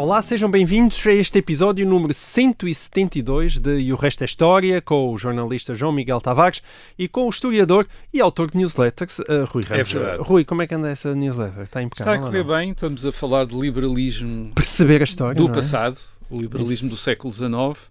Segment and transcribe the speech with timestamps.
[0.00, 5.12] Olá, sejam bem-vindos a este episódio número 172 de E o Resto é História, com
[5.12, 6.62] o jornalista João Miguel Tavares
[6.98, 9.92] e com o historiador e autor de newsletters, uh, Rui Ramos.
[9.92, 10.22] verdade.
[10.22, 11.64] Uh, Rui, como é que anda essa newsletter?
[11.64, 12.14] Está impecável?
[12.14, 15.52] Está a correr bem, estamos a falar de liberalismo Perceber a história, do é?
[15.52, 15.98] passado,
[16.30, 16.94] o liberalismo Isso.
[16.94, 17.90] do século XIX.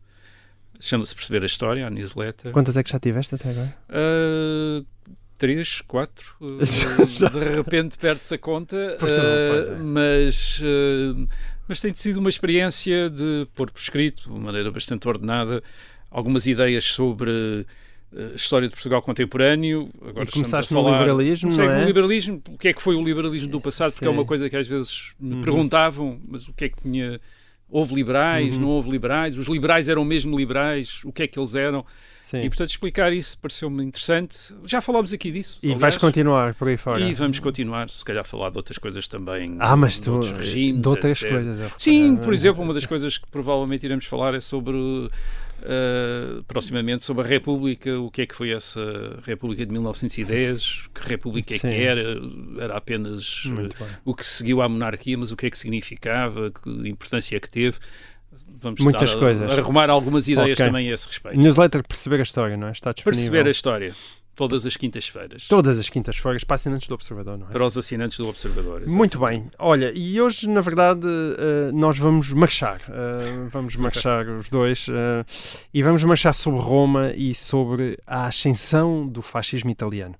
[0.79, 2.51] Chama-se Perceber a História, a newsletter.
[2.51, 3.77] Quantas é que já tiveste até agora?
[3.87, 4.83] Ah,
[5.37, 6.35] três, quatro.
[7.15, 7.29] Já.
[7.29, 8.95] de repente perde-se a conta.
[8.97, 9.77] Por tudo, ah, é.
[9.77, 11.27] mas, ah,
[11.69, 15.63] mas tem sido uma experiência de pôr por escrito, de uma maneira bastante ordenada,
[16.11, 17.65] algumas ideias sobre
[18.11, 19.87] a história de Portugal contemporâneo.
[20.01, 21.79] Agora E começaste a no falar, liberalismo, não é?
[21.81, 22.41] no liberalismo.
[22.49, 23.91] O que é que foi o liberalismo do passado?
[23.93, 24.13] Porque é Sim.
[24.15, 25.41] uma coisa que às vezes me Uhum.
[25.41, 27.21] perguntavam, mas o que é que tinha...
[27.71, 28.61] Houve liberais, Uhum.
[28.61, 31.85] não houve liberais, os liberais eram mesmo liberais, o que é que eles eram?
[32.29, 32.43] Sim.
[32.43, 34.53] E portanto explicar isso pareceu-me interessante.
[34.63, 35.57] Já falámos aqui disso.
[35.63, 35.81] E aliás.
[35.81, 37.01] vais continuar por aí fora?
[37.01, 39.55] E vamos continuar, se calhar, falar de outras coisas também.
[39.57, 40.13] Ah, mas de tu...
[40.13, 41.31] outros regimes, de outras etc.
[41.31, 41.73] coisas.
[41.79, 44.77] Sim, por exemplo, uma das coisas que provavelmente iremos falar é sobre,
[45.63, 48.79] eh, proximamente, sobre a República, o que é que foi essa
[49.23, 51.67] República de 1910, que República é Sim.
[51.69, 52.21] que era,
[52.59, 53.69] era apenas bem.
[54.05, 57.49] o que seguiu à monarquia, mas o que é que significava, que importância é que
[57.49, 57.79] teve.
[58.61, 59.51] Vamos Muitas a- coisas.
[59.51, 60.65] a arrumar algumas ideias Ok.
[60.65, 61.37] também a esse respeito.
[61.37, 62.71] Newsletter Perceber a História, não é?
[62.71, 63.21] Está disponível.
[63.31, 63.95] Perceber a história,
[64.35, 67.51] todas as quintas-feiras, Todas as quintas-feiras para assinantes do Observador, não é?
[67.51, 68.83] para os assinantes do Observador.
[68.87, 69.43] Muito bem.
[69.59, 72.81] Olha, e hoje, na verdade, eh, nós vamos marchar.
[72.89, 74.85] Eh, vamos marchar os dois.
[74.89, 75.25] eh,
[75.73, 80.15] e vamos marchar sobre Roma e sobre a ascensão do fascismo italiano.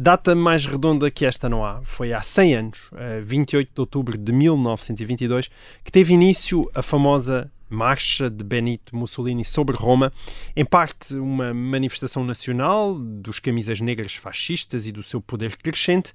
[0.00, 1.80] Data mais redonda que esta não há.
[1.82, 5.50] Foi há 100 anos, eh, 28 de outubro de 1922,
[5.82, 10.12] que teve início a famosa Marcha de Benito Mussolini sobre Roma,
[10.54, 16.12] em parte uma manifestação nacional dos camisas negras fascistas e do seu poder crescente,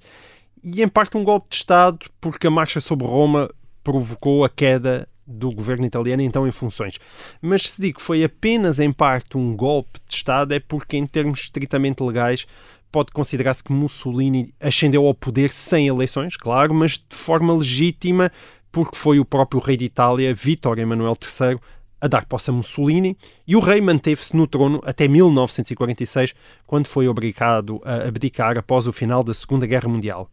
[0.62, 3.50] e em parte um golpe de Estado, porque a marcha sobre Roma
[3.82, 6.98] provocou a queda do governo italiano então em funções.
[7.40, 11.06] Mas se digo que foi apenas em parte um golpe de Estado, é porque em
[11.06, 12.46] termos estritamente legais
[12.94, 18.30] pode considerar-se que Mussolini ascendeu ao poder sem eleições, claro, mas de forma legítima,
[18.70, 21.58] porque foi o próprio rei de Itália, Vítor Emanuel III,
[22.00, 23.18] a dar posse a Mussolini,
[23.48, 28.92] e o rei manteve-se no trono até 1946, quando foi obrigado a abdicar após o
[28.92, 30.30] final da Segunda Guerra Mundial.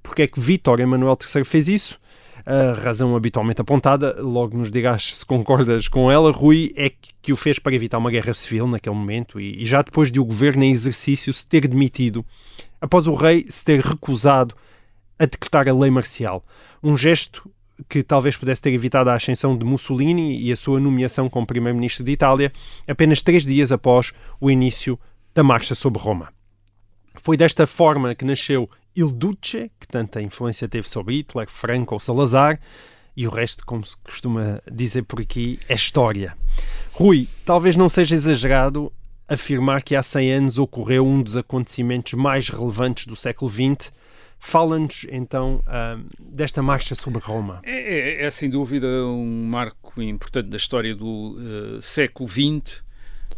[0.00, 1.98] Porque é que Vítor Emanuel III fez isso?
[2.46, 7.36] A razão habitualmente apontada, logo nos dirás se concordas com ela, Rui, é que o
[7.36, 10.62] fez para evitar uma guerra civil naquele momento e, e já depois de o governo
[10.62, 12.24] em exercício se ter demitido,
[12.80, 14.54] após o rei se ter recusado
[15.18, 16.44] a decretar a lei marcial.
[16.80, 17.50] Um gesto
[17.88, 22.04] que talvez pudesse ter evitado a ascensão de Mussolini e a sua nomeação como primeiro-ministro
[22.04, 22.52] de Itália
[22.86, 24.96] apenas três dias após o início
[25.34, 26.32] da marcha sobre Roma.
[27.22, 32.00] Foi desta forma que nasceu Il Duce, que tanta influência teve sobre Hitler, Franco ou
[32.00, 32.58] Salazar,
[33.16, 36.36] e o resto, como se costuma dizer por aqui, é história.
[36.92, 38.92] Rui, talvez não seja exagerado
[39.28, 43.92] afirmar que há 100 anos ocorreu um dos acontecimentos mais relevantes do século XX.
[44.38, 47.60] Fala-nos então ah, desta marcha sobre Roma.
[47.64, 52.84] É, é- é, sem dúvida um marco importante da história do eh, século XX.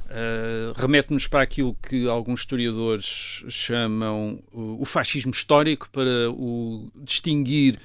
[0.08, 7.78] Eh, Remete-nos para aquilo que alguns historiadores chamam o, o fascismo histórico, para o distinguir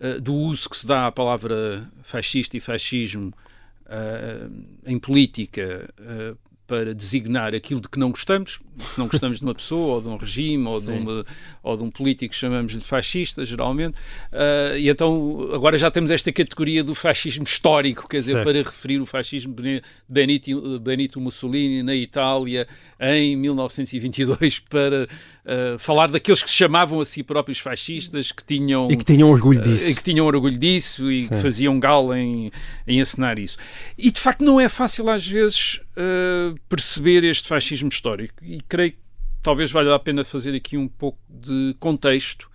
[0.00, 3.32] eh, do uso que se dá à palavra fascista e fascismo
[3.86, 4.48] eh,
[4.86, 6.34] em política eh,
[6.70, 8.60] para designar aquilo de que não gostamos.
[8.78, 11.26] Se não gostamos de uma pessoa, ou de um regime, ou, de, uma,
[11.64, 13.98] ou de um político, chamamos-lhe fascista, geralmente.
[14.30, 18.44] Ah, e então, agora já temos esta categoria do fascismo histórico, quer dizer, Certo.
[18.44, 22.68] para referir o fascismo de Benito, Benito Mussolini na Itália
[23.00, 25.08] em 1922, para
[25.50, 29.28] ah, falar daqueles que se chamavam a si próprios fascistas, que tinham E que tinham
[29.28, 29.94] orgulho eh, disso.
[29.96, 31.28] que tinham orgulho disso e Sim.
[31.30, 32.52] que faziam gala em,
[32.86, 33.58] em encenar isso.
[33.98, 38.92] E de facto não é fácil às vezes eh, perceber este fascismo histórico e creio
[38.92, 38.98] que
[39.42, 42.48] talvez valha a pena fazer aqui um pouco de contexto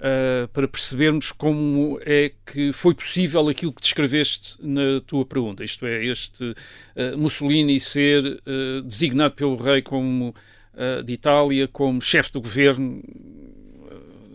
[0.00, 5.86] eh, para percebermos como é que foi possível aquilo que descreveste na tua pergunta, isto
[5.86, 6.54] é, este
[6.96, 10.51] eh, Mussolini ser eh, designado pelo rei como eh,
[11.04, 13.02] de Itália como chefe do governo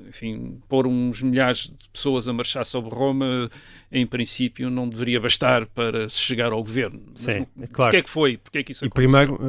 [0.07, 3.49] enfim, pôr uns milhares de pessoas a marchar sobre Roma,
[3.91, 6.99] em princípio, não deveria bastar para se chegar ao governo.
[7.15, 7.89] Sim, Mas, é claro.
[7.91, 8.37] Porquê é que foi?
[8.37, 9.09] Porquê é que isso E aconteceu?
[9.27, 9.39] primeiro,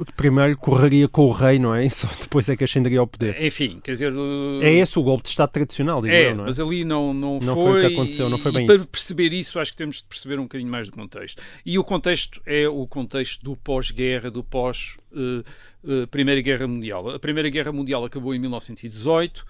[0.00, 1.86] eh, primeiro correria com o rei, não é?
[1.86, 3.40] E só depois é que ascenderia ao poder.
[3.42, 4.12] Enfim, quer dizer...
[4.12, 6.46] uh, É esse o golpe de Estado tradicional, digo É, eu, não é?
[6.46, 8.74] mas ali não, não, Não foi, foi o que aconteceu, não foi e bem para
[8.76, 8.86] isso.
[8.88, 11.40] perceber isso, acho que temos de perceber um bocadinho mais do contexto.
[11.64, 15.42] E o contexto é o contexto do pós-guerra, do pós eh,
[15.86, 17.10] eh, Primeira Guerra Mundial.
[17.10, 19.46] A Primeira Guerra Mundial acabou em 1918.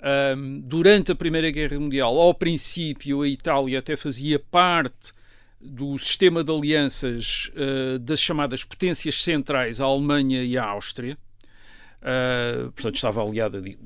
[0.00, 5.12] Ahm, durante a Primeira Guerra Mundial, ao princípio, a Itália até fazia parte
[5.60, 11.18] do sistema de alianças eh, das chamadas potências centrais, a Alemanha e a Áustria.
[12.00, 13.76] Uh, portanto, estava aliada, di-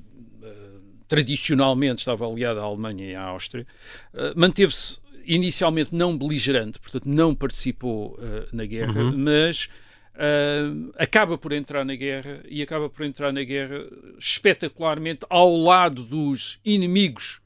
[0.43, 3.67] uh, tradicionalmente estava aliada à Alemanha e à Áustria.
[4.13, 9.71] Uh, Manteve-se inicialmente não beligerante, portanto, não participou uh, na guerra, mas
[10.15, 13.85] uh, acaba por entrar na guerra e acaba por entrar na guerra
[14.19, 17.41] espetacularmente ao lado dos inimigos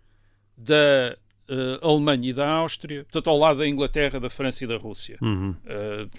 [0.56, 1.16] da
[1.48, 5.18] uh, Alemanha e da Áustria, portanto, ao lado da Inglaterra, da França e da Rússia
[5.20, 5.50] Uhum.
[5.50, 6.10] uh,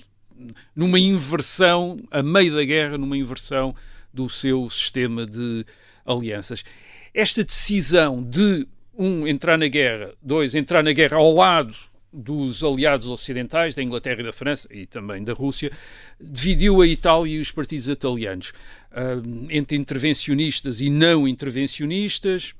[0.76, 3.74] numa inversão, a meio da guerra, numa inversão
[4.14, 5.66] do seu sistema de
[6.06, 6.64] alianças.
[7.12, 11.76] Esta decisão de, um, entrar na guerra, dois, entrar na guerra ao lado
[12.12, 15.72] dos aliados ocidentais, da Inglaterra e da França, e também da Rússia,
[16.20, 18.50] dividiu a Itália e os partidos italianos
[18.92, 22.54] uh, entre intervencionistas e não intervencionistas.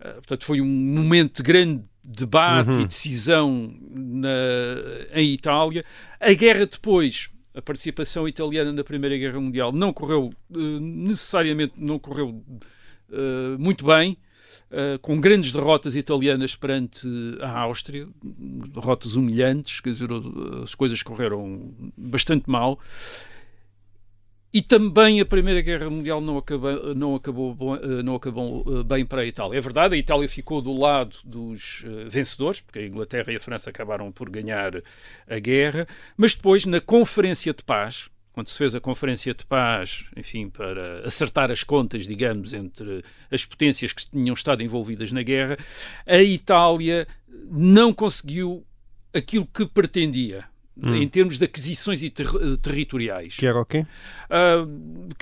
[0.00, 4.28] Uh, portanto, foi um momento de grande debate e decisão na,
[5.12, 5.84] em Itália.
[6.20, 11.98] A guerra depois, a participação italiana na Primeira Guerra Mundial não correu eh, necessariamente não
[11.98, 12.44] correu
[13.10, 14.16] eh, muito bem.
[14.70, 17.06] Eh, com grandes derrotas italianas perante
[17.40, 20.08] a Áustria, derrotas humilhantes, quer dizer,
[20.62, 22.78] as coisas correram bastante mal.
[24.52, 28.82] E também a Primeira Guerra Mundial não acabou, não acabou, bo- eh, não acabou eh,
[28.84, 29.58] bem para a Itália.
[29.58, 33.68] É verdade, a Itália ficou do lado dos vencedores, porque a Inglaterra e a França
[33.68, 34.82] acabaram por ganhar
[35.28, 35.86] a guerra,
[36.16, 41.06] mas depois, na Conferência de Paz, quando se fez a Conferência de Paz, enfim, para
[41.06, 43.02] acertar as contas, digamos, entre
[43.32, 45.56] as potências que tinham estado envolvidas na guerra,
[46.06, 47.08] a Itália
[47.50, 48.62] não conseguiu
[49.14, 50.44] aquilo que pretendia.
[50.78, 53.34] Em termos de aquisições e ter- eh, territoriais.
[53.36, 53.86] Que era o quê?
[54.28, 54.66] Ah,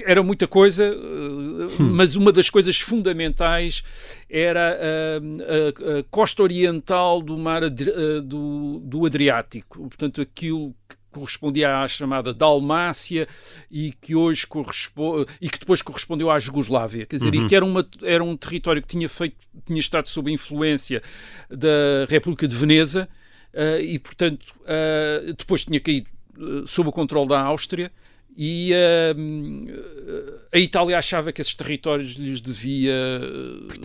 [0.03, 3.85] era muita coisa, ah, mas uma das coisas fundamentais
[4.29, 10.75] era ah, a, a costa oriental do mar Adri- ah, do, do Adriático, portanto, aquilo
[11.15, 13.29] correspondia à chamada Dalmácia
[13.71, 17.65] e que hoje corresponde e que depois correspondeu à Jugoslávia, quer dizer, e que era,
[17.65, 21.03] uma, era um território que tinha feito, tinha estado sob a influência
[21.49, 23.09] da República de Veneza
[23.55, 27.91] ah, e, portanto, ah, depois tinha caído ah, sob o controle da Áustria
[28.37, 28.73] e
[30.53, 32.93] a Itália achava que esses territórios lhes devia,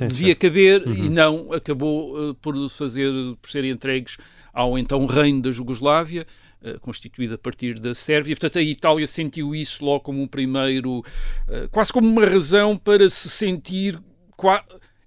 [0.08, 4.18] devia caber e não acabou por fazer por serem entregues
[4.52, 6.26] ao então reino da Jugoslávia
[6.62, 8.36] eh, constituído a partir da Sérvia.
[8.36, 11.04] Portanto, a Itália sentiu isso logo como um primeiro,
[11.48, 14.00] eh, quase como uma razão para se sentir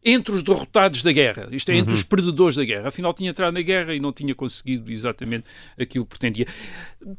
[0.05, 2.89] entre os derrotados da guerra, isto é, entre os perdedores da guerra.
[2.89, 5.45] Afinal, tinha entrado na guerra e não tinha conseguido exatamente
[5.79, 6.47] aquilo que pretendia.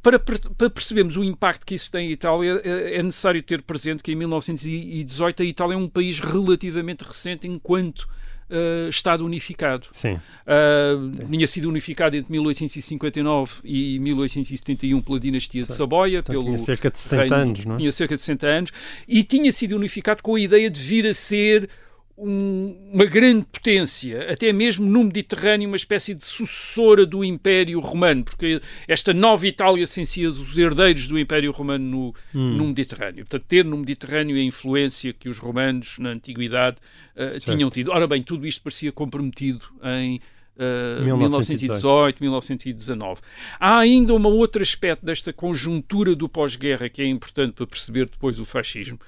[0.01, 4.03] Para, para percebermos o impacto que isso tem em Itália, eh, é necessário ter presente
[4.03, 8.07] que em 1918 a Itália é um país relativamente recente enquanto
[8.53, 9.87] eh, Estado unificado.
[9.93, 10.13] Sim.
[10.45, 16.57] Uh, tinha sido unificado entre 1859 e 1871 pela dinastia de Saboia, Então, pelo tinha
[16.59, 17.77] cerca de 60 reino- anos, não é?
[17.79, 18.71] Tinha cerca de 60 anos
[19.07, 21.69] e tinha sido unificado com a ideia de vir a ser
[22.17, 28.23] um- uma grande potência, até mesmo no Mediterrâneo, uma espécie de sucessora do Império Romano,
[28.23, 32.57] porque esta nova Itália sentia os herdeiros do Império Romano no, Hum.
[32.57, 33.25] no Mediterrâneo.
[33.25, 36.77] Portanto, ter no Mediterrâneo a influência que os romanos, na Antiguidade,
[37.15, 37.91] uh, tinham tido.
[37.91, 40.19] Ora bem, tudo isto parecia comprometido em
[40.55, 43.21] uh, 1918, 1919.
[43.59, 48.39] Há ainda um outro aspecto desta conjuntura do pós-guerra que é importante para perceber depois
[48.39, 48.99] o fascismo,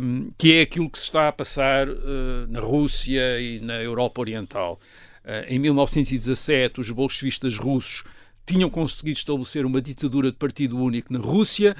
[0.00, 4.20] um, que é aquilo que se está a passar uh, na Rússia e na Europa
[4.20, 4.80] Oriental.
[5.24, 8.04] Uh, em 1917, os bolchevistas russos
[8.44, 11.76] tinham conseguido estabelecer uma ditadura de partido único na Rússia.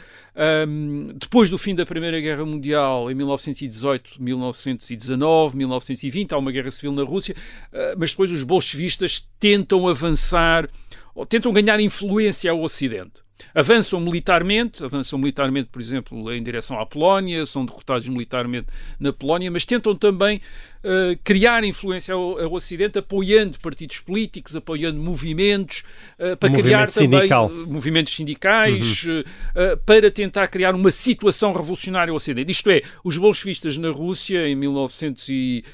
[0.69, 6.71] Um, depois do fim da Primeira Guerra Mundial, em 1918, 1919, 1920, há uma guerra
[6.71, 7.35] civil na Rússia,
[7.73, 10.69] uh, mas depois os bolchevistas tentam avançar,
[11.15, 13.22] ou tentam ganhar influência ao Ocidente.
[13.55, 19.51] Avançam militarmente, avançam militarmente, por exemplo, em direção à Polónia, são derrotados militarmente na Polónia,
[19.51, 20.41] mas tentam também
[20.83, 25.83] uh, criar influência ao, ao, Ocidente, apoiando partidos políticos, apoiando movimentos,
[26.19, 27.49] uh, para Movimento criar sindical.
[27.49, 32.51] também uh, movimentos sindicais, uh, para tentar criar uma situação revolucionária ao Ocidente.
[32.51, 35.65] Isto é, os bolchevistas na Rússia, em 1900 e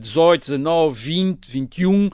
[0.00, 2.10] 18, 19, 20, 21,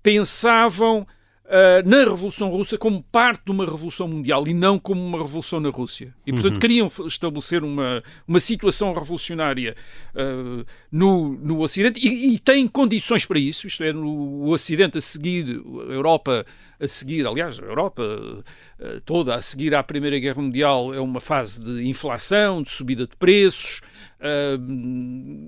[0.00, 1.04] pensavam
[1.50, 5.58] Uh, na Revolução Russa como parte de uma revolução mundial e não como uma revolução
[5.58, 6.14] na Rússia.
[6.24, 6.60] E, portanto, uhum.
[6.60, 9.74] queriam estabelecer uma, uma situação revolucionária
[10.14, 14.98] uh, no, no Ocidente e, e têm condições para isso, isto é, no o Ocidente
[14.98, 16.46] a seguir, a Europa
[16.78, 21.20] a seguir, aliás, a Europa uh, toda a seguir à Primeira Guerra Mundial é uma
[21.20, 23.80] fase de inflação, de subida de preços,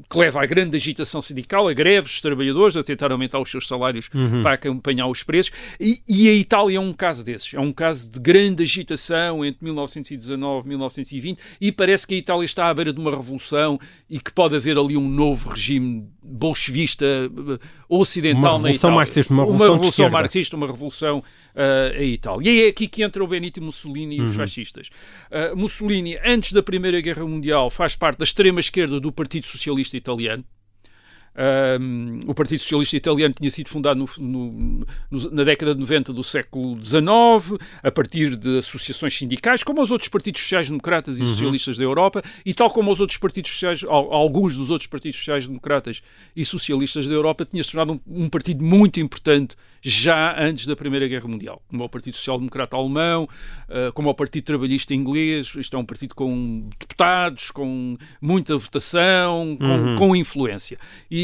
[0.08, 3.68] que leva à grande agitação sindical, a greves dos trabalhadores, a tentar aumentar os seus
[3.68, 4.42] salários uhum.
[4.42, 5.52] para acompanhar os preços.
[5.78, 7.54] E, e, a Itália é um caso desses.
[7.54, 12.44] É um caso de grande agitação entre 1919 e 1920 e parece que a Itália
[12.44, 17.04] está à beira de uma revolução e que pode haver ali um novo regime bolchevista
[18.00, 18.96] ocidental uma na Itália.
[18.96, 22.50] Marxista, uma revolução, uma revolução marxista, uma revolução uh, a Itália.
[22.50, 24.36] E é aqui que entra o Benito Mussolini e os uhum.
[24.36, 24.88] fascistas.
[25.30, 30.44] Uh, Mussolini, antes da Primeira Guerra Mundial, faz parte da extrema-esquerda do Partido Socialista Italiano.
[31.34, 36.12] Um, o Partido Socialista Italiano tinha sido fundado no, no, no, na década de 90
[36.12, 41.28] do século XIX, a partir de associações sindicais, como os outros partidos sociais-democratas e uhum.
[41.28, 46.02] socialistas da Europa, e tal como os outros partidos sociais, alguns dos outros partidos sociais-democratas
[46.36, 50.76] e socialistas da Europa, tinha se tornado um, um, partido muito importante já antes da
[50.76, 53.24] Primeira Guerra Mundial, como o Partido Social Democrata Alemão,
[53.68, 59.56] uh, como o Partido Trabalhista Inglês, isto é um partido com deputados, com muita votação,
[59.58, 59.96] com, uhum.
[59.96, 60.78] com influência.
[61.10, 61.21] E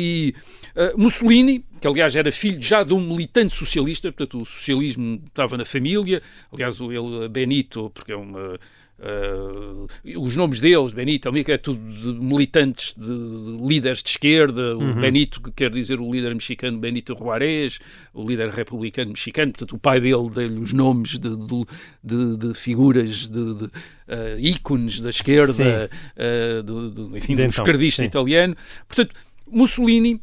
[0.74, 5.56] uh, Mussolini, que aliás era filho já de um militante socialista, portanto o socialismo estava
[5.56, 8.58] na família, aliás ele Benito, porque é uma
[8.98, 9.86] Uh,
[10.18, 14.76] os nomes deles, Benito, Almica, é tudo de militantes, de, de, líderes de esquerda.
[14.76, 14.90] Uhum.
[14.90, 17.78] O Benito, que quer dizer o líder mexicano Benito Juárez,
[18.12, 19.52] o líder republicano mexicano.
[19.52, 21.30] Portanto, o pai dele deu-lhe os nomes de,
[22.02, 23.70] de, de figuras, de, uh,
[24.36, 28.08] ícones da esquerda, uh, do, do, enfim, do então, esquerdista sim.
[28.08, 28.56] italiano.
[28.88, 29.14] Portanto,
[29.50, 30.20] Mussolini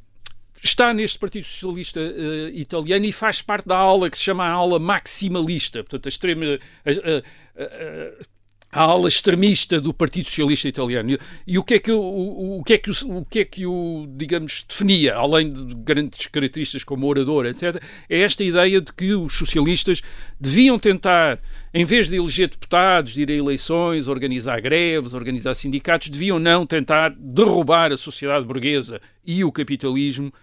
[0.64, 4.52] está neste Partido Socialista uh, Italiano e faz parte da aula que se chama a
[4.52, 6.46] aula maximalista, portanto, a extrema.
[6.86, 8.35] A, a
[8.82, 11.18] ala extremista do Partido Socialista Italiano.
[11.48, 13.66] E o que é que o, o, que é que o, o que é que
[13.66, 19.14] o digamos definia, além de grandes características como orador, etc, é esta ideia de que
[19.14, 20.02] os socialistas
[20.40, 21.40] deviam tentar,
[21.74, 26.66] em vez de eleger deputados, de ir a eleições, organizar greves, organizar sindicatos, deviam não
[26.66, 30.34] tentar derrubar a sociedade burguesa e o capitalismo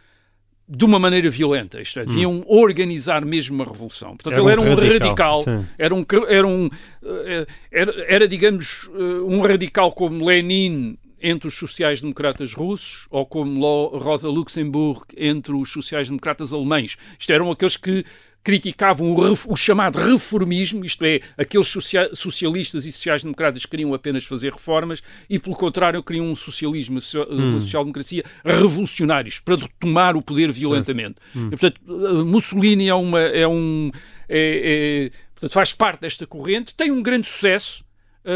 [0.68, 2.44] de uma maneira violenta, isto é, deviam hum.
[2.46, 4.16] organizar mesmo uma revolução.
[4.16, 6.70] Portanto, era ele era um radical, radical era, um, era, um,
[7.04, 13.86] eh, era, era, digamos, eh, um radical como Lenin entre os sociais-democratas russos ou como
[13.96, 16.96] Rosa Luxemburg entre os sociais-democratas alemães.
[17.18, 18.04] Isto eram aqueles que
[18.42, 21.72] criticavam o, o, chamado reformismo, isto é, aqueles
[22.14, 27.56] socialistas e sociais-democratas que queriam apenas fazer reformas e, pelo contrário, queriam um socialismo, uma
[27.56, 27.60] hum.
[27.60, 31.16] social-democracia revolucionários para retomar o poder violentamente.
[31.34, 31.46] Hum.
[31.46, 31.80] E, portanto,
[32.24, 33.90] Mussolini é, uma, é um.
[34.28, 37.84] É, é, portanto, faz parte desta corrente, tem um grande sucesso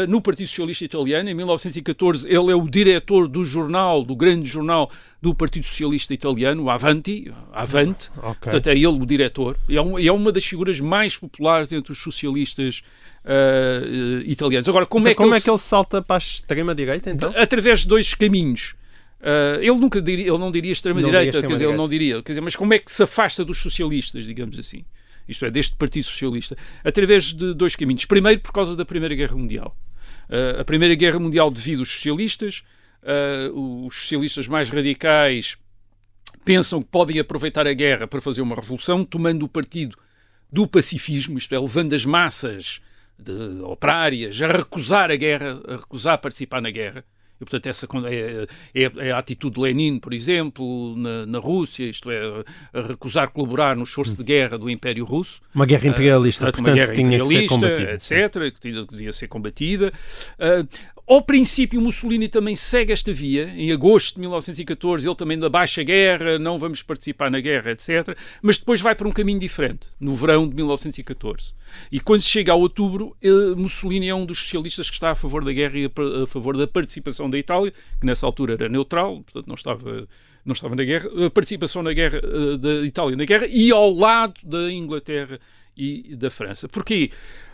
[0.09, 1.29] no Partido Socialista Italiano.
[1.29, 4.91] Em 1914, ele é o diretor do jornal, do grande jornal
[5.21, 8.09] do Partido Socialista Italiano, o Avanti, Avante.
[8.17, 8.33] Okay.
[8.39, 9.57] Portanto, é ele o diretor.
[9.67, 12.83] E é, um, é, uma das figuras mais populares entre os socialistas
[13.25, 14.67] uh, italianos.
[14.69, 17.33] Agora, como, então, é, que como ele, é que ele salta para a extrema-direita, então?
[17.35, 18.75] Através de dois caminhos.
[19.19, 22.41] Uh, ele nunca diria, ele não diria extrema-direita, quer dizer, ele não diria, quer dizer,
[22.41, 24.85] mas como é que se afasta dos socialistas, digamos assim?
[25.27, 28.05] Isto é, deste Partido Socialista, através de dois caminhos.
[28.05, 29.75] Primeiro, por causa da Primeira Guerra Mundial.
[30.29, 32.63] Uh, a Primeira Guerra Mundial devido aos socialistas,
[33.03, 35.57] uh, os socialistas mais radicais
[36.43, 39.97] pensam que podem aproveitar a guerra para fazer uma revolução, tomando o partido
[40.51, 42.81] do pacifismo, isto é, levando as massas
[43.19, 47.03] de operárias a recusar a guerra, a recusar participar na guerra.
[47.39, 51.85] E, portanto, essa é, é, é, a atitude de Lenin, por exemplo, na, na Rússia,
[51.85, 55.41] isto é, a recusar colaborar no esforço de guerra do Império Russo.
[55.53, 57.93] Uma guerra imperialista, uh, portanto, uma guerra tinha que ser combatida.
[57.93, 59.93] etc., que devia ser combatida.
[60.39, 63.49] Uh, ao princípio, Mussolini também segue esta via.
[63.55, 68.17] Em agosto de 1914, ele também da baixa guerra, não vamos participar na guerra, etc.
[68.41, 71.53] Mas depois vai para um caminho diferente, no verão de 1914.
[71.89, 75.45] E quando chega a outubro, eh, Mussolini é um dos socialistas que está a favor
[75.45, 79.47] da guerra e a favor da participação da Itália, que nessa altura era neutral, portanto
[79.47, 80.07] não estava
[80.43, 83.93] não estava na guerra, a participação na guerra eh, da Itália na guerra e ao
[83.93, 85.39] lado da Inglaterra
[85.75, 86.67] e da França.
[86.67, 87.11] Porquê?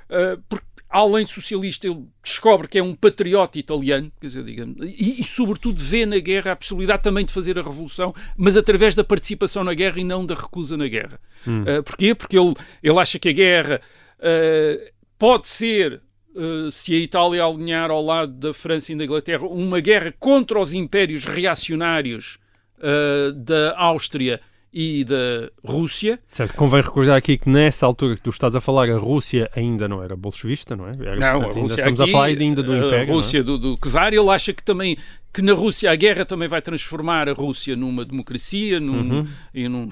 [0.09, 4.77] Uh, porque além de socialista, ele descobre que é um patriota italiano, quer dizer, digamos,
[4.79, 8.93] e, e, sobretudo vê na guerra a possibilidade também de fazer a revolução, mas através
[8.93, 11.19] da participação na guerra e não da recusa na guerra.
[11.47, 11.63] Hum.
[11.63, 12.13] Uh, porquê?
[12.13, 13.81] Porque ele, ele acha que a guerra
[14.19, 16.01] uh, pode ser
[16.35, 20.59] Uh, se a Itália alinhar ao lado da França e da Inglaterra, uma guerra contra
[20.59, 22.39] os impérios reacionários
[22.79, 24.41] uh, da Áustria
[24.73, 26.19] e da Rússia.
[26.27, 29.87] Certo, convém recordar aqui que nessa altura que tu estás a falar, a Rússia ainda
[29.87, 30.91] não era bolchevista, não é?
[30.99, 32.95] Era, não, portanto, a Rússia estamos aqui, a falar ainda do a Império.
[32.95, 33.03] é?
[33.05, 34.97] Rússia do, do czar, ele acha que também
[35.31, 39.27] que na Rússia a guerra também vai transformar a Rússia numa democracia num, Uhum.
[39.53, 39.89] e num,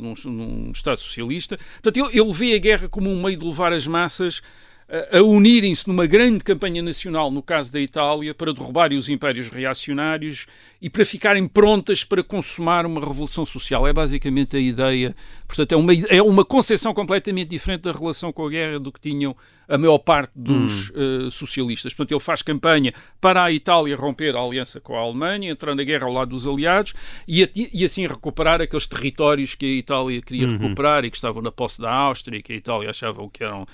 [0.00, 1.58] num, num Estado socialista.
[1.82, 4.40] Portanto, ele, ele vê a guerra como um meio de levar as massas
[4.88, 10.46] a, unirem-se numa grande campanha nacional, no caso da Itália, para derrubarem os impérios reacionários
[10.80, 13.86] e para ficarem prontas para consumar uma revolução social.
[13.86, 15.14] É basicamente a ideia.
[15.46, 19.00] Portanto, é uma, é uma concepção completamente diferente da relação com a guerra do que
[19.00, 19.36] tinham
[19.68, 21.92] a maior parte dos eh, socialistas.
[21.92, 25.82] Portanto, ele faz campanha para a Itália romper a aliança com a Alemanha, entrar na
[25.82, 26.94] guerra ao lado dos aliados
[27.26, 31.52] e, e assim recuperar aqueles territórios que a Itália queria recuperar e que estavam na
[31.52, 33.66] posse da Áustria e que a Itália achava que eram,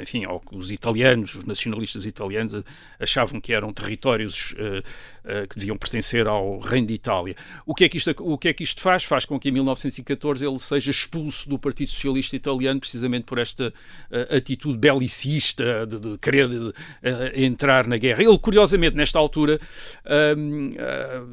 [0.00, 2.54] enfim, ou que os italianos, os nacionalistas italianos,
[2.98, 4.82] achavam que eram territórios eh,
[5.24, 7.36] eh, que deviam pertencer ao Reino de Itália.
[7.66, 9.04] O que, é que isto, o que é que isto faz?
[9.04, 13.72] Faz com que em 1914 ele seja expulso do Partido Socialista Italiano precisamente por esta
[14.30, 18.22] atitude belicista de, de querer de, eh, entrar na guerra.
[18.22, 19.60] Ele, curiosamente, nesta altura,
[20.04, 20.34] ah,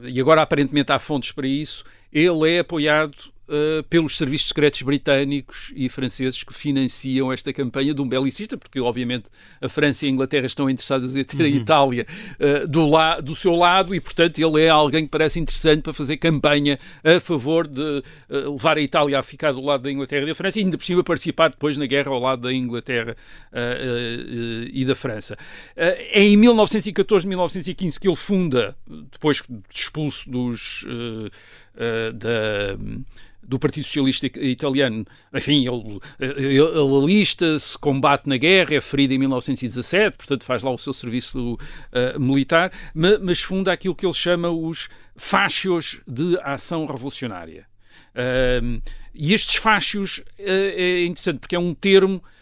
[0.04, 5.72] e agora aparentemente há fontes para isso, ele é apoiado uh, pelos serviços secretos britânicos
[5.76, 9.26] e franceses que financiam esta campanha de um belicista, porque obviamente
[9.62, 12.08] a França e a Inglaterra estão interessadas em ter a Itália
[12.40, 15.94] uh, do, la do seu lado e, portanto, ele é alguém que parece interessante para
[15.94, 20.24] fazer campanha a favor de uh, levar a Itália a ficar do lado da Inglaterra
[20.24, 23.16] e da França e ainda por cima participar depois na guerra ao lado da Inglaterra
[24.72, 25.38] e da França.
[25.76, 28.76] é em 1914, 1915 que ele funda,
[29.12, 30.86] depois de expulso dos
[31.76, 32.78] Uh, da,
[33.46, 35.06] do Partido Socialista Italiano.
[35.34, 40.72] Enfim, ele, ele, ele alista-se, combate na guerra, é ferido em 1917, portanto faz lá
[40.72, 46.40] o seu serviço uh, militar, mas, mas, funda aquilo que ele chama os fácios de
[46.42, 47.66] ação revolucionária.
[48.16, 48.82] Uh,
[49.14, 52.33] e estes fácios é interessante porque é um termo Uh,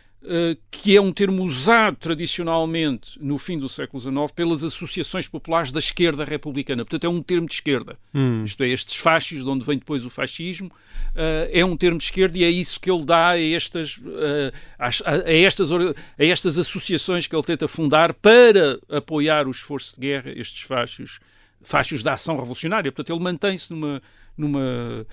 [0.69, 5.79] que é um termo usado tradicionalmente no fim do século XIX pelas associações populares da
[5.79, 6.85] esquerda republicana.
[6.85, 7.97] Portanto, é um termo de esquerda.
[8.13, 8.43] Hum.
[8.43, 12.03] Isto é, estes fascos, de onde vem depois o fascismo, uh, é um termo de
[12.03, 16.59] esquerda e é isso que ele dá a estas, uh, a, a, estas, a estas
[16.59, 21.19] associações que ele tenta fundar para apoiar o esforço de guerra, estes fascos,
[21.63, 22.91] fascos da ação revolucionária.
[22.91, 24.01] Portanto, ele mantém-se numa,
[24.37, 25.05] numa,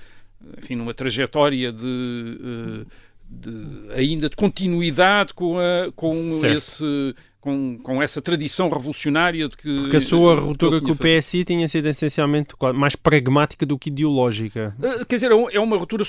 [0.59, 2.87] enfim, numa trajetória de
[3.31, 6.13] de, ainda de continuidade com, a, com
[6.47, 11.45] esse com, com essa tradição revolucionária de que porque a sua ruptura com o PSI
[11.45, 16.05] tinha sido essencialmente mais pragmática do que ideológica uh, quer dizer é uma ruptura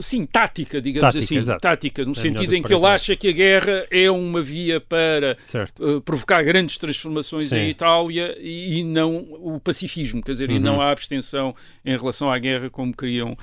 [0.00, 1.60] sim tática digamos tática, assim exato.
[1.60, 5.36] tática no é sentido em que ele acha que a guerra é uma via para
[5.78, 7.58] uh, provocar grandes transformações sim.
[7.58, 10.56] em Itália e, e, não o pacifismo quer dizer uhum.
[10.56, 11.54] e não a abstenção
[11.84, 13.36] em relação à guerra como queriam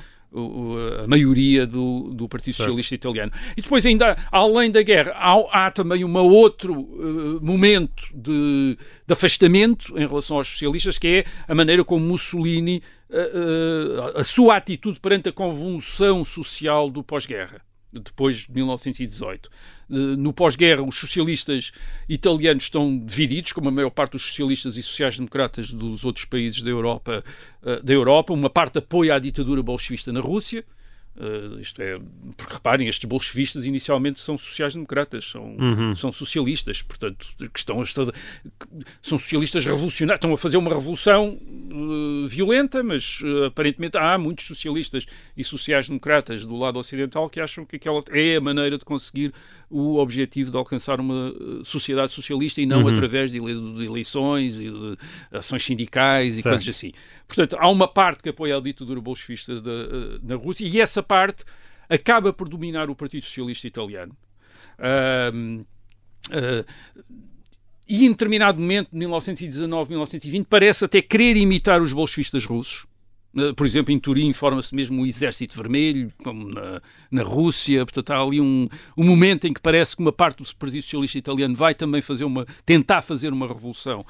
[1.04, 2.66] a maioria do, do Partido certo.
[2.66, 3.32] Socialista Italiano.
[3.56, 9.14] E depois, ainda além da guerra, há, há também um outro uh, momento de, de,
[9.14, 14.58] afastamento em relação aos socialistas, que é a maneira como Mussolini, uh, uh, a sua
[14.58, 17.62] atitude perante a convulsão social do pós-guerra
[17.92, 19.50] depois de 1918.
[19.90, 21.72] No pós-guerra, os socialistas
[22.10, 26.70] italianos estão divididos, como a maior parte dos socialistas e sociais-democratas dos outros países da
[26.70, 27.24] Europa,
[27.84, 28.34] da Europa.
[28.34, 30.66] Uma parte apoia a ditadura bolchevista na Rússia,
[31.20, 32.00] Uh, isto é,
[32.36, 35.96] porque reparem, estes bolchevistas inicialmente são sociais-democratas, são, uhum.
[35.96, 37.86] são socialistas, portanto, que estão a,
[39.02, 41.40] são socialistas revolucionários, estão a fazer uma revolução
[41.72, 47.66] uh, violenta, mas uh, aparentemente há muitos socialistas e sociais-democratas do lado ocidental que acham
[47.66, 49.34] que aquela é a maneira de conseguir
[49.70, 52.90] o objetivo de alcançar uma sociedade socialista e não uhum.
[52.90, 54.98] através de, ele de, eleições e de
[55.32, 56.54] ações sindicais e certo.
[56.56, 56.94] coisas assim.
[57.28, 61.46] Portanto, há uma parte que apoia a ditadura bolchevista de, na Rússia e essa parte
[61.90, 64.16] acaba por dominar o Partido Socialista Italiano.
[64.78, 65.62] Uh,
[66.30, 66.66] uh,
[67.90, 72.86] e em determinado momento, 1919, 1920, parece até querer imitar os bolchevistas russos.
[73.34, 77.86] Uh, por exemplo, em Turim forma-se mesmo o Exército Vermelho, como na, na Rússia.
[77.86, 78.68] Portanto, há ali um,
[78.98, 82.26] um momento em que parece que uma parte do Partido Socialista Italiano vai também fazer
[82.26, 84.06] uma, tentar fazer uma revolução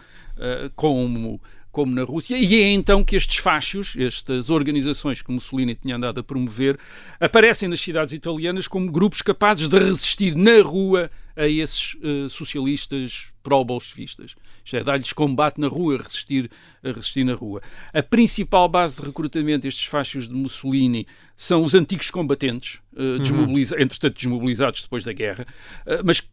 [0.75, 1.41] como
[1.77, 6.19] como na Rússia, e é então que estes fachos, estas organizações que Mussolini tinha andado
[6.19, 6.75] a promover,
[7.19, 13.31] aparecem nas cidades italianas como grupos capazes de resistir na rua a esses uh, socialistas
[13.43, 14.33] pró-bolchevistas.
[14.65, 16.49] Isto é, dar-lhes combate na rua, resistir,
[16.83, 17.61] a resistir na rua.
[17.93, 23.75] A principal base de recrutamento destes fachos de Mussolini são os antigos combatentes, uh, desmobiliza
[23.75, 23.83] uhum.
[23.83, 25.45] entretanto desmobilizados depois da guerra,
[25.85, 26.27] uh, mas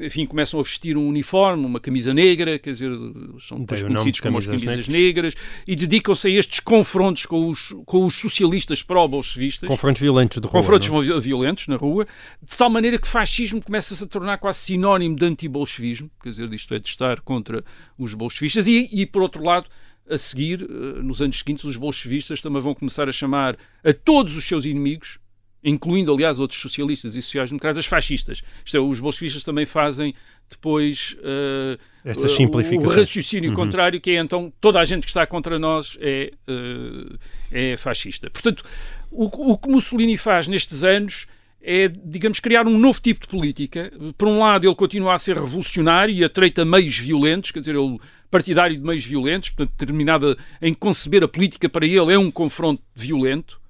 [0.00, 2.90] enfim, começam a vestir um uniforme, uma camisa negra, quer dizer,
[3.38, 5.34] são depois conhecidos como as camisas negras,
[5.66, 9.68] e dedicam-se a estes confrontos com os, com os socialistas pró-bolchevistas.
[9.68, 10.60] Confrontos violentos de rua.
[10.60, 11.20] Confrontos não?
[11.20, 12.06] violentos na rua,
[12.42, 16.74] de tal maneira que fascismo começa-se a tornar quase sinónimo de anti-bolchevismo, quer dizer, isto
[16.74, 17.64] é de estar contra
[17.98, 19.66] os bolchevistas, e, e por outro lado,
[20.08, 24.36] a seguir, eh, nos anos seguintes, os bolchevistas também vão começar a chamar a todos
[24.36, 25.18] os seus inimigos,
[25.62, 28.42] incluindo, aliás, outros socialistas e sociais-democratas, fascistas.
[28.64, 30.14] Isto é, os bolchevistas também fazem
[30.48, 32.96] depois uh, simplificação.
[32.96, 33.56] o raciocínio uhum.
[33.56, 37.18] contrário, que é então toda a gente que está contra nós é, uh,
[37.52, 38.28] é fascista.
[38.30, 38.64] Portanto,
[39.10, 41.26] o, o que Mussolini faz nestes anos
[41.62, 43.92] é, digamos, criar um novo tipo de política.
[44.16, 47.98] Por um lado, ele continua a ser revolucionário e atreita meios violentos, quer dizer, ele
[48.30, 52.82] partidário de meios violentos, portanto, determinada em conceber a política para ele é um confronto
[52.94, 53.60] violento,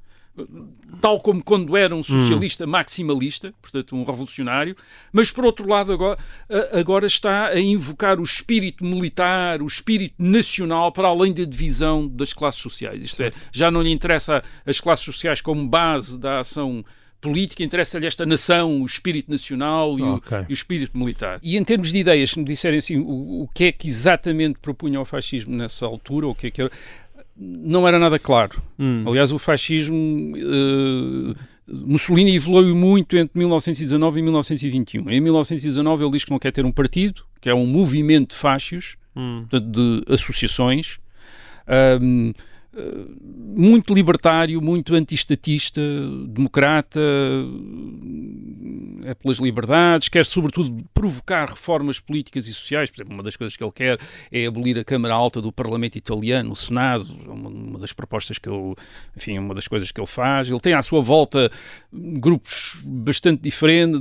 [1.00, 2.68] tal como quando era um socialista hum.
[2.68, 4.76] maximalista, portanto, um revolucionário,
[5.12, 6.18] mas por outro lado, agora,
[6.72, 12.32] agora está a invocar o espírito militar, o espírito nacional, para além da divisão das
[12.32, 13.02] classes sociais.
[13.02, 16.84] Isto é, já não lhe interessa as classes sociais como base da ação
[17.20, 20.38] política, interessa-lhe esta nação, o espírito nacional e, okay.
[20.38, 21.38] o, e, o, espírito militar.
[21.42, 24.58] E em termos de ideias, se me disserem assim, o, o que é que exatamente
[24.58, 26.70] propunha o fascismo nessa altura, o que é que era,
[27.40, 28.60] não era nada claro.
[28.78, 29.04] Hum.
[29.06, 29.96] Aliás, o fascismo.
[30.36, 31.34] Uh,
[31.72, 35.10] Mussolini evoluiu muito entre 1919 e 1921.
[35.10, 38.36] Em 1919 ele diz que não quer ter um partido, que é um movimento de
[38.36, 39.46] fácios, hum.
[39.48, 40.98] portanto, de associações.
[42.02, 42.32] Um,
[42.72, 45.80] muito libertário, muito antistatista,
[46.28, 47.00] democrata,
[49.04, 52.90] é pelas liberdades, quer sobretudo provocar reformas políticas e sociais.
[52.90, 53.98] Por exemplo, uma das coisas que ele quer
[54.30, 58.48] é abolir a Câmara Alta do Parlamento Italiano, o Senado, uma, uma das propostas que
[58.48, 58.74] ele,
[59.16, 60.48] enfim, uma das coisas que ele faz.
[60.48, 61.50] Ele tem à sua volta
[61.92, 64.00] grupos bastante diferentes,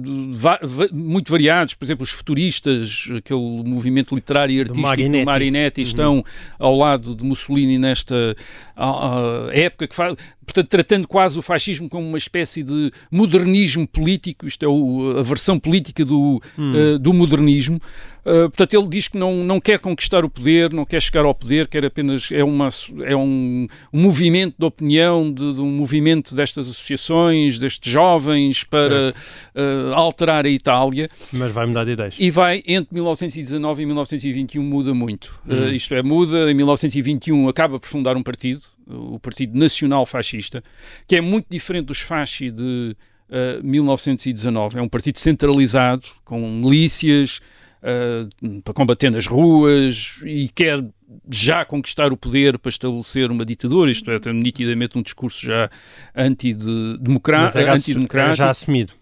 [0.91, 5.81] muito variados, por exemplo, os futuristas, aquele movimento literário e artístico do Marinetti, do Marinetti
[5.81, 6.23] estão uhum.
[6.59, 8.35] ao lado de Mussolini nesta
[8.75, 14.47] a, época que faz, portanto, tratando quase o fascismo como uma espécie de modernismo político,
[14.47, 16.73] isto é o, a versão política do, hum.
[16.73, 17.79] uh, do modernismo.
[18.19, 21.33] Uh, portanto, ele diz que não, não quer conquistar o poder, não quer chegar ao
[21.33, 22.67] poder, quer apenas é, uma,
[23.05, 29.13] é um, um movimento de opinião, de, de, um movimento destas associações, destes jovens para
[29.55, 31.09] uh, alterar a Itália.
[31.31, 32.15] Mas vai mudar de ideias.
[32.19, 35.39] E vai, entre 1919 e 1921, muda muito.
[35.47, 35.69] Hum.
[35.69, 38.48] isto é, muda, em 1921 acaba por fundar um partido,
[38.89, 40.63] o Partido Nacional Fascista,
[41.07, 42.95] que é muito diferente dos fasci de
[43.29, 44.79] uh, eh, 1919.
[44.79, 47.39] É um partido centralizado, com milícias
[47.83, 50.83] uh, para combater nas ruas e quer
[51.29, 55.69] já conquistar o poder para estabelecer uma ditadura, isto é, tem nitidamente um discurso já
[56.15, 57.59] antidemocrático.
[57.59, 58.93] Anti já assumido.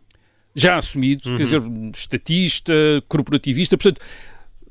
[0.56, 1.38] Já assumido, uhum.
[1.38, 1.62] quer dizer,
[1.94, 2.74] estatista,
[3.08, 4.02] corporativista, portanto,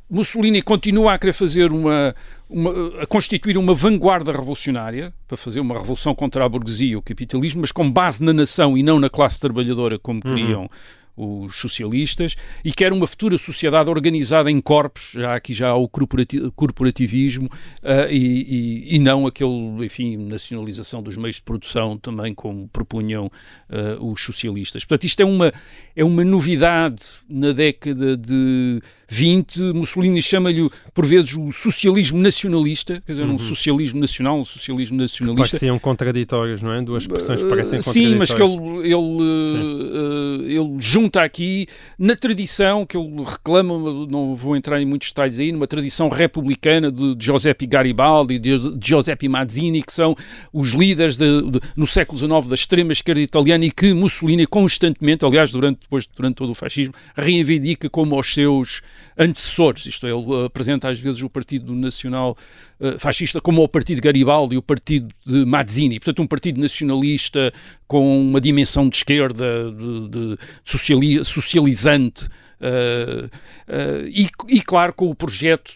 [0.08, 2.14] Mussolini continua a querer fazer uma,
[2.48, 7.02] uma, a constituir uma vanguarda revolucionária para fazer uma revolução contra a burguesia e o
[7.02, 10.34] capitalismo, mas com base na nação e não na classe trabalhadora como uhum.
[10.34, 10.70] queriam
[11.16, 15.88] os socialistas, e quer uma futura sociedade organizada em corpos, já aqui já há o
[15.88, 22.68] corporativismo, uh, e, e, e, não aquele, enfim, nacionalização dos meios de produção também como
[22.68, 23.26] propunham
[23.70, 24.84] uh, os socialistas.
[24.84, 25.52] Portanto, isto é uma,
[25.94, 33.12] é uma novidade na década de 20, Mussolini chama-lhe por vezes o socialismo nacionalista, quer
[33.12, 33.34] dizer, uhum.
[33.34, 35.44] um socialismo nacional, um socialismo nacionalista.
[35.44, 36.82] Que pareciam contraditórios, não é?
[36.82, 38.12] Duas expressões que parecem contraditórias.
[38.12, 41.66] Sim, mas que ele, ele, uh, ele junta aqui
[41.98, 46.90] na tradição que ele reclama, não vou entrar em muitos detalhes aí, numa tradição republicana
[46.90, 50.16] de, de Giuseppe Garibaldi, de, de Giuseppe Mazzini, que são
[50.52, 55.24] os líderes de, de, no século XIX da extrema esquerda italiana e que Mussolini constantemente,
[55.24, 58.82] aliás, durante, depois, durante todo o fascismo, reivindica como os seus
[59.18, 59.86] antecessores.
[59.86, 62.36] Isto é, ele apresenta às vezes o Partido Nacional
[62.80, 65.98] uh, Fascista como o Partido Garibaldi o Partido de Mazzini.
[65.98, 67.52] Portanto, um partido nacionalista
[67.86, 72.26] com uma dimensão de esquerda, de, de sociali socializante.
[72.60, 75.72] Uh, uh, e, e, claro, com o projeto.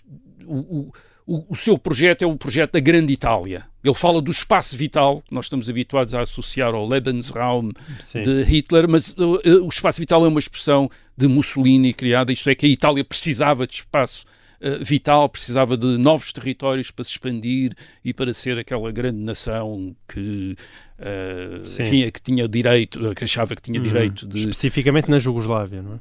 [0.46, 0.92] O, o,
[1.49, 3.64] o, seu projeto é o projeto da Grande Itália.
[3.85, 7.71] Ele fala do espaço vital, que nós estamos habituados a associar ao Lebensraum
[8.03, 8.23] Sim.
[8.23, 12.51] de Hitler, mas uh, uh, o espaço vital é uma expressão de Mussolini criada, isto
[12.51, 14.25] é, que a Itália precisava de espaço
[14.61, 19.95] uh, vital, precisava de novos territórios para se expandir e para ser aquela grande nação
[20.09, 20.57] que
[21.02, 23.86] Uh, enfim, que tinha direito, que achava que tinha Uhum.
[23.86, 25.96] direito de, Especificamente na Jugoslávia, não é?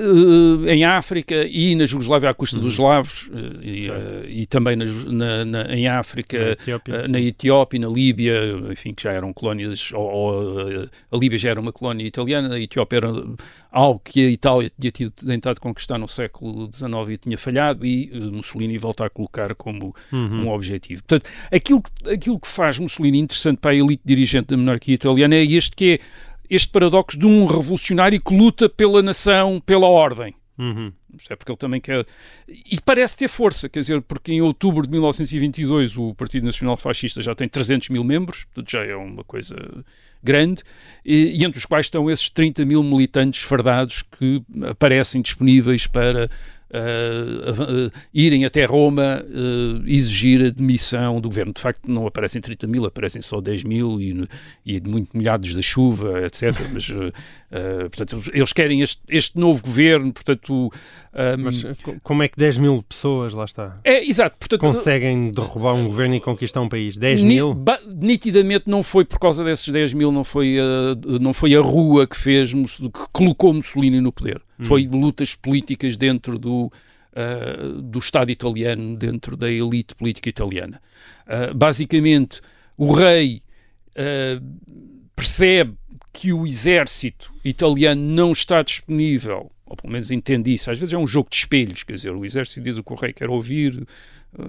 [0.00, 2.62] uh, em África e na Jugoslávia à custa Uhum.
[2.62, 4.12] dos eslavos uh, e, Certo.
[4.24, 8.34] uh, e também na, na- na- em África, Na Etiópia, na Etiópia, na Líbia,
[8.70, 12.60] enfim, que já eram colónias, ou, ou, a Líbia já era uma colónia italiana, a
[12.60, 13.12] Etiópia era
[13.72, 18.08] algo que a Itália tinha tido, tentado conquistar no século XIX e tinha falhado, e
[18.30, 20.44] Mussolini volta a colocar como Uhum.
[20.44, 21.02] um objetivo.
[21.02, 25.34] Portanto, aquilo que, aquilo que faz Mussolini interessante para a elite dirigente da monarquia italiana
[25.34, 25.98] é este que é
[26.48, 30.34] este paradoxo de um revolucionário que luta pela nação, pela ordem.
[30.58, 30.92] Uhum.
[31.28, 32.06] É porque ele também quer.
[32.48, 37.20] E parece ter força, quer dizer, porque em outubro de 1922 o Partido Nacional Fascista
[37.20, 39.56] já tem 300 mil membros, portanto já é uma coisa
[40.22, 40.62] grande,
[41.04, 46.30] e, e entre os quais estão esses 30 mil militantes fardados que aparecem disponíveis para
[46.74, 51.52] uh, irem até Roma uh, exigir a demissão do governo.
[51.52, 54.28] De facto, não aparecem 30 mil, aparecem só 10 mil e,
[54.66, 56.52] e muito molhados da chuva, etc.
[56.72, 56.90] Mas,
[57.90, 60.72] portanto, eles querem este, este novo governo, portanto.
[61.14, 64.60] Um, Mas eh, co- como é que 10 mil pessoas, lá está, é, exato, portanto,
[64.60, 66.96] conseguem derrubar um governo e conquistar um país?
[66.98, 67.56] 10 Ni- mil?
[67.86, 72.06] nitidamente não foi por causa desses 10 mil, não foi a, não foi a rua
[72.06, 74.42] que fez, que colocou Mussolini no poder.
[74.62, 76.70] Foi lutas políticas dentro do,
[77.14, 80.80] ah, do Estado italiano, dentro da elite política italiana.
[81.26, 82.40] Ah, basicamente,
[82.76, 83.40] o rei
[83.96, 84.40] ah,
[85.14, 85.74] percebe
[86.12, 90.70] que o exército italiano não está disponível, ou pelo menos entende isso.
[90.70, 92.96] Às vezes é um jogo de espelhos, quer dizer, o exército diz o que o
[92.96, 93.86] rei quer ouvir,
[94.38, 94.42] uh,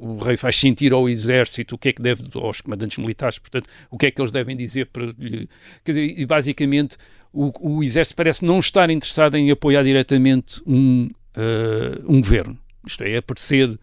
[0.00, 3.68] o, rei faz sentir ao exército o que é que deve, aos comandantes militares, portanto,
[3.90, 5.48] o que é que eles devem dizer para lhe.
[5.84, 6.96] Quer dizer, e basicamente
[7.32, 12.58] o, o exército parece não estar interessado em apoiar diretamente um, uh, um governo.
[12.86, 13.78] Isto é, a parecer uh,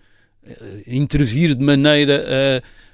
[0.88, 2.90] intervir de maneira a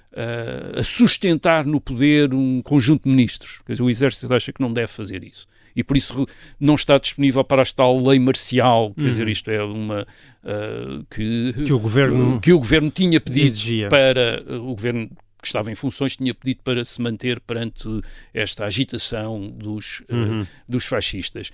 [0.78, 3.62] a sustentar no poder um conjunto de ministros.
[3.66, 5.46] Quer dizer, o exército acha que não deve fazer isso.
[5.76, 6.26] E por isso
[6.60, 10.08] não está disponível para esta lei marcial, quer dizer, isto é uma
[10.44, 13.90] uh, que, Que o governo que o governo tinha pedido exigia.
[13.90, 15.10] para o governo
[15.42, 17.88] que estava em funções tinha pedido para se manter perante
[18.34, 20.48] esta agitação dos, uh, Uhum.
[20.68, 21.52] dos fascistas.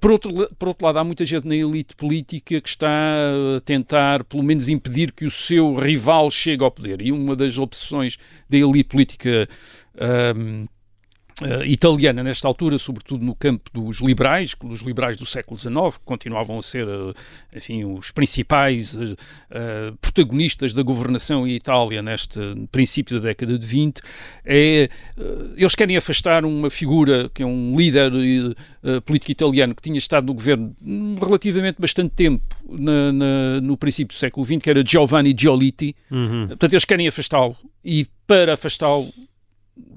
[0.00, 2.88] Por outro, por outro lado, há muita gente na elite política que está
[3.56, 7.00] a tentar, pelo menos, impedir que o seu rival chegue ao poder.
[7.00, 8.18] E uma das obsessões
[8.50, 9.48] da elite política
[10.00, 10.64] ahm,
[11.42, 16.04] ah, italiana nesta altura, sobretudo no campo dos liberais, dos liberais do século XIX, que
[16.04, 17.12] continuavam a ser, ah,
[17.56, 18.96] enfim, os principais
[19.50, 22.38] ah, protagonistas da governação em Itália neste
[22.72, 24.00] princípio da década de 20,
[24.44, 24.88] é,
[25.56, 28.12] eles querem afastar uma figura que é um líder
[29.04, 30.74] político italiano que tinha estado no governo
[31.20, 35.94] relativamente bastante tempo na- na- no princípio do século XX, que era Giovanni Giolitti.
[36.10, 36.48] Uhum.
[36.48, 39.12] Portanto, eles querem afastá-lo e para afastá-lo,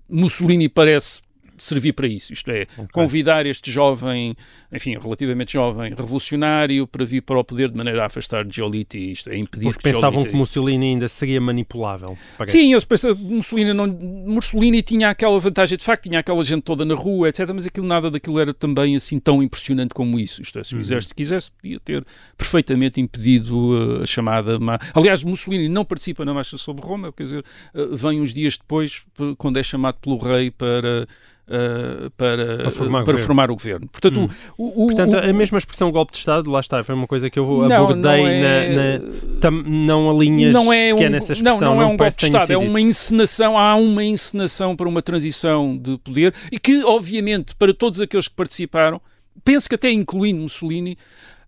[0.09, 1.21] Mussolini parece
[1.61, 4.35] servir para isso, isto é, convidar este jovem,
[4.71, 9.29] enfim, relativamente jovem, revolucionário, para vir para o poder de maneira a afastar Giolitti, isto
[9.29, 10.31] é, impedir Porque que pensavam Giolitti...
[10.31, 12.17] que Mussolini ainda seria manipulável.
[12.37, 12.57] parece.
[12.57, 16.63] Sim, eles pensam que Mussolini, não, Mussolini tinha aquela vantagem, de facto, tinha aquela gente
[16.63, 17.49] toda na rua, etc.
[17.53, 20.41] Mas aquilo, nada daquilo era também assim tão impressionante como isso.
[20.41, 22.05] Isto é, se o exército quisesse, podia ter
[22.37, 24.59] perfeitamente impedido uh, a chamada.
[24.59, 27.45] ma- Aliás, Mussolini não participa na marcha sobre Roma, quer dizer,
[27.75, 29.05] uh, vem uns dias depois,
[29.37, 31.07] quando é chamado pelo rei para.
[31.47, 33.25] Uh, para, Para formar uh, para governo.
[33.27, 33.87] formar o governo.
[33.87, 37.07] Portanto, o, o- Portanto, o- a mesma expressão golpe de Estado, lá está, foi uma
[37.07, 41.07] coisa que eu Não, abordei não é- na, na- tam- não alinhas não é sequer
[41.09, 41.75] um, nessa não, expressão.
[41.75, 45.77] não é um golpe de Estado, é uma encenação, há uma encenação para uma transição
[45.77, 49.01] de poder e que, obviamente, para todos aqueles que participaram,
[49.43, 50.97] penso que até incluindo Mussolini,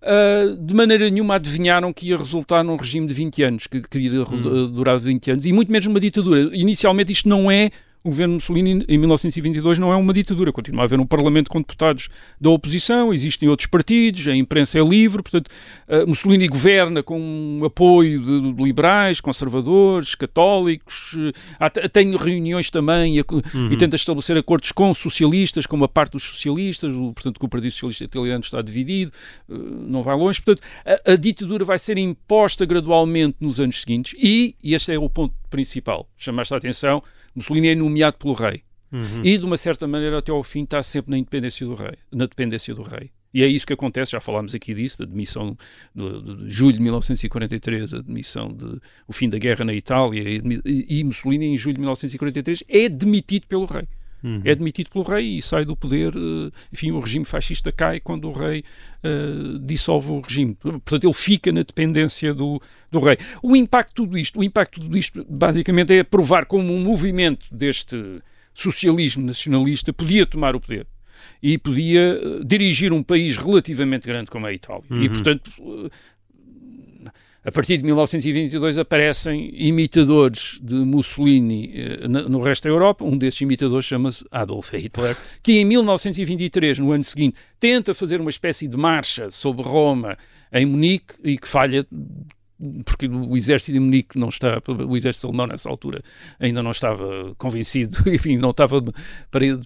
[0.01, 4.21] ah, de maneira nenhuma adivinharam que ia resultar num regime de 20 anos, que queria
[4.23, 4.67] Hum.
[4.71, 6.49] durar 20 anos, e muito menos numa ditadura.
[6.53, 7.69] Inicialmente isto não é
[8.03, 11.59] o governo Mussolini em 1922 não é uma ditadura, continua a haver um parlamento com
[11.59, 15.47] deputados da oposição, existem outros partidos, a imprensa é livre, portanto,
[15.87, 21.15] uh, Mussolini governa com um apoio de, de liberais, conservadores, católicos,
[21.59, 23.23] há- tem reuniões também e, a-
[23.71, 27.49] e tenta estabelecer acordos com socialistas, com uma parte dos socialistas, o- portanto que o
[27.49, 29.11] Partido Socialista Italiano está dividido,
[29.47, 34.13] uh, não vai longe, portanto, a, a ditadura vai ser imposta gradualmente nos anos seguintes
[34.19, 37.01] e, e este é o ponto principal, chamaste a atenção,
[37.35, 38.61] Mussolini é nomeado pelo rei.
[38.91, 39.21] Uhum.
[39.23, 41.93] E, de uma certa maneira, até ao fim, está sempre na independência do rei.
[42.11, 43.09] Na dependência do rei.
[43.33, 45.57] E é isso que acontece, já falámos aqui disso, da demissão
[45.95, 50.21] de, de- de julho de 1943, a demissão de o fim da guerra na Itália,
[50.23, 53.87] e, e Mussolini, em julho de 1943, é demitido pelo rei.
[54.23, 54.41] Uhum.
[54.45, 56.13] É demitido pelo rei e sai do poder.
[56.15, 58.63] eh, Enfim, o regime fascista cai quando o rei
[59.03, 60.55] eh, dissolve o regime.
[60.55, 63.17] Portanto, ele fica na dependência do, do rei.
[63.41, 66.79] O impacto de tudo isto, o impacto de tudo isto, basicamente, é provar como um
[66.81, 68.21] movimento deste
[68.53, 70.87] socialismo nacionalista podia tomar o poder
[71.41, 74.83] e podia uh, dirigir um país relativamente grande como a Itália.
[74.89, 75.03] Uhum.
[75.03, 75.89] E, portanto, uh,
[77.45, 83.03] a partir de 1922 aparecem imitadores de Mussolini uh, no resto da Europa.
[83.03, 88.29] Um desses imitadores chama-se Adolf Hitler, que em 1923, no ano seguinte, tenta fazer uma
[88.29, 90.17] espécie de marcha sobre Roma
[90.51, 91.85] em Munique e que falha
[92.85, 96.01] porque o exército de Munique não está, o exército alemão nessa altura
[96.39, 98.93] ainda não estava convencido, enfim, não estava para,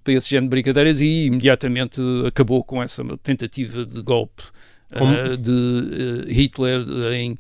[0.03, 4.43] para esse género de brincadeiras e imediatamente acabou com essa tentativa de golpe
[4.91, 6.81] uh, de uh, Hitler
[7.13, 7.37] em, uh,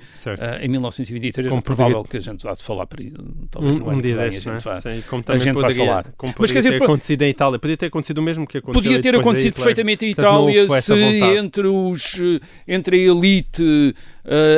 [0.61, 1.47] em 1923.
[1.47, 2.09] Como é provável poderia...
[2.09, 3.03] que a gente vá falar para
[3.49, 4.71] talvez um, no ano um dia que vem, deste, a gente, é?
[4.71, 6.13] vai, Sim, como a gente poderia, vai falar.
[6.17, 8.83] Como Mas quer dizer, ter acontecido em Itália, podia ter acontecido o mesmo que aconteceu
[8.83, 10.93] Podia ter acontecido perfeitamente em Itália se
[11.37, 12.15] entre, os,
[12.67, 13.95] entre a elite,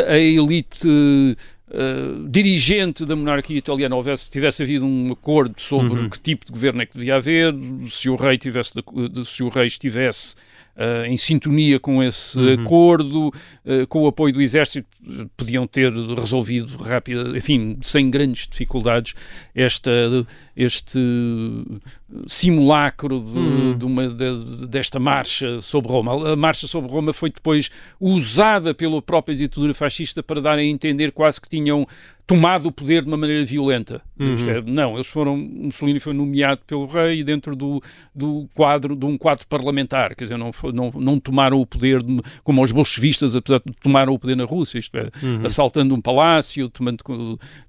[0.08, 1.38] a elite
[1.72, 6.10] Uh, dirigente da monarquia italiana houvesse, tivesse havido um acordo sobre uhum.
[6.10, 7.54] que tipo de governo é que devia haver,
[7.88, 10.34] se o rei tivesse de, se o rei estivesse
[10.80, 12.54] uh, em sintonia com esse uhum.
[12.64, 14.88] acordo, uh, com o apoio do exército,
[15.36, 19.14] podiam ter resolvido rápido, enfim, sem grandes dificuldades,
[19.54, 19.92] esta,
[20.56, 21.00] este
[22.28, 23.78] simulacro de, uhum.
[23.78, 26.34] de uma, de, desta marcha sobre Roma.
[26.34, 31.12] A marcha sobre Roma foi depois usada pela própria ditadura fascista para dar a entender
[31.12, 31.86] quase que tinham
[32.30, 34.04] tomado o poder de uma maneira violenta.
[34.20, 34.36] Uhum.
[34.48, 37.82] É, não, eles foram, Mussolini foi nomeado pelo rei dentro do,
[38.14, 42.22] do quadro, de um quadro parlamentar, quer dizer, não, não, não tomaram o poder de,
[42.44, 45.44] como os bolchevistas, apesar de tomaram o poder na Rússia, isto é, uhum.
[45.44, 47.00] assaltando um palácio, tomando,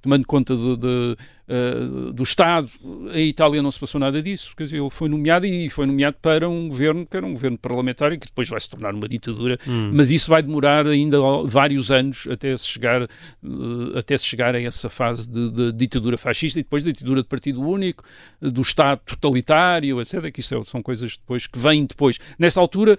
[0.02, 1.16] tomando conta de, de
[1.50, 2.70] uh, do Estado.
[3.12, 6.16] Em Itália não se passou nada disso, quer dizer, ele foi nomeado e foi nomeado
[6.22, 9.08] para um governo que era um governo parlamentar e que depois vai se tornar uma
[9.08, 9.90] ditadura, hum.
[9.92, 14.60] mas isso vai demorar ainda vários anos até se chegar, uh, até se chegar a
[14.60, 18.04] essa fase de, de, ditadura fascista e depois da ditadura de partido único,
[18.40, 20.30] do Estado totalitário, etc.
[20.32, 22.18] Que isso é, são coisas depois que vêm depois.
[22.38, 22.96] Nessa altura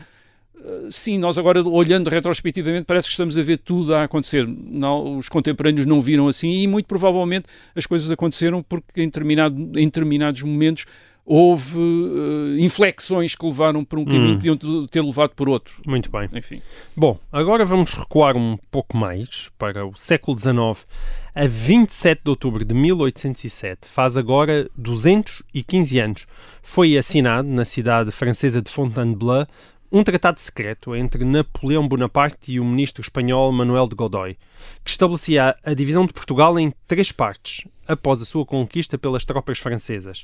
[0.89, 4.47] sim, nós agora olhando retrospectivamente parece que estamos a ver tudo a acontecer.
[4.47, 7.45] Não, os contemporâneos não viram assim e muito provavelmente
[7.76, 10.86] as coisas aconteceram porque em, determinado, em determinados momentos
[11.26, 14.39] houve uh, inflexões que levaram por um caminho hum.
[14.39, 15.82] que podiam ter levado por outro.
[15.86, 16.28] Muito bem.
[16.34, 16.62] Enfim.
[16.95, 20.86] Bom, agora vamos recuar um pouco mais para o século XIX.
[21.34, 26.28] A 27 de outubro de 1807, faz agora 215 anos,
[26.62, 29.47] foi assinado na cidade francesa de Fontainebleau
[29.91, 34.38] um tratado secreto entre Napoleão Bonaparte e o ministro espanhol Manuel de Godoy,
[34.86, 39.60] que estabelecia a divisão de Portugal em três partes, após a sua conquista pelas tropas
[39.60, 40.23] francesas.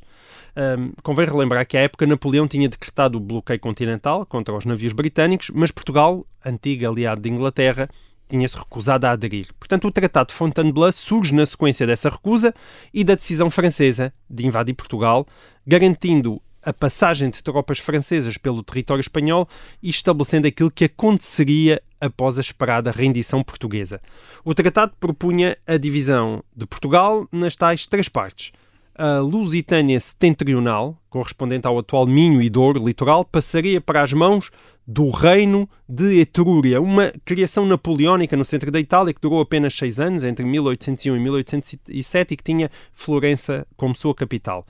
[0.56, 4.94] Um, convém relembrar que à época Napoleão tinha decretado o bloqueio continental contra os navios
[4.94, 7.90] britânicos, mas Portugal, antigo aliado de Inglaterra,
[8.30, 9.48] tinha-se recusado a aderir.
[9.60, 12.54] Portanto, o Tratado de Fontainebleau surge na sequência dessa recusa
[12.94, 15.26] e da decisão francesa de invadir Portugal,
[15.66, 19.48] garantindo a passagem de tropas francesas pelo território espanhol
[19.82, 24.02] e estabelecendo aquilo que aconteceria após a esperada rendição portuguesa.
[24.44, 28.52] O tratado propunha a divisão de Portugal nas tais três partes.
[28.94, 34.52] A Lusitânia Setentrional, correspondente ao atual Minho e Douro litoral, passaria para as mãos
[34.88, 40.00] do Reino de Etrúria, uma criação napoleónica no centro da Itália que durou apenas seis
[40.00, 44.66] anos, entre 1801 e 1807, e que tinha Florença como sua capital.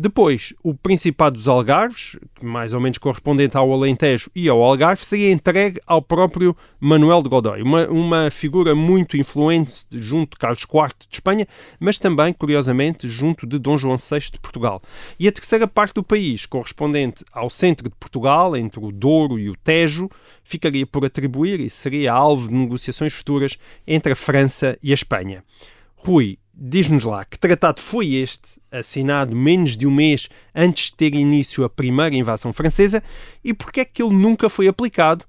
[0.00, 5.32] Depois, o Principado dos Algarves, mais ou menos correspondente ao Alentejo e ao Algarve, seria
[5.32, 10.94] entregue ao próprio Manuel de Godoy, uma, uma figura muito influente junto de Carlos IV
[11.00, 11.48] de Espanha,
[11.80, 14.80] mas também, curiosamente, junto de Dom João VI de Portugal.
[15.18, 19.50] E a terceira parte do país, correspondente ao centro de Portugal, entre o Douro e
[19.50, 20.08] o Tejo,
[20.42, 25.44] ficaria por atribuir e seria alvo de negociações futuras entre a França e a Espanha.
[25.96, 31.14] Rui, Diz-nos lá, que tratado foi este, assinado menos de um mês antes de ter
[31.14, 33.00] início a primeira invasão francesa,
[33.44, 35.24] e porque é que ele nunca foi aplicado,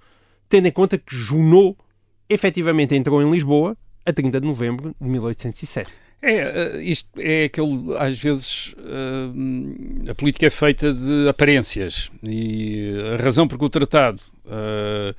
[0.49, 1.77] tendo em conta que Junot
[2.27, 5.91] efetivamente entrou em Lisboa a 30 de novembro de 1807?
[6.21, 12.93] É, eh, isto é aquele, às vezes, uh, a política é feita de aparências, e
[13.13, 14.21] a razão por que o tratado...
[14.45, 15.15] Uh,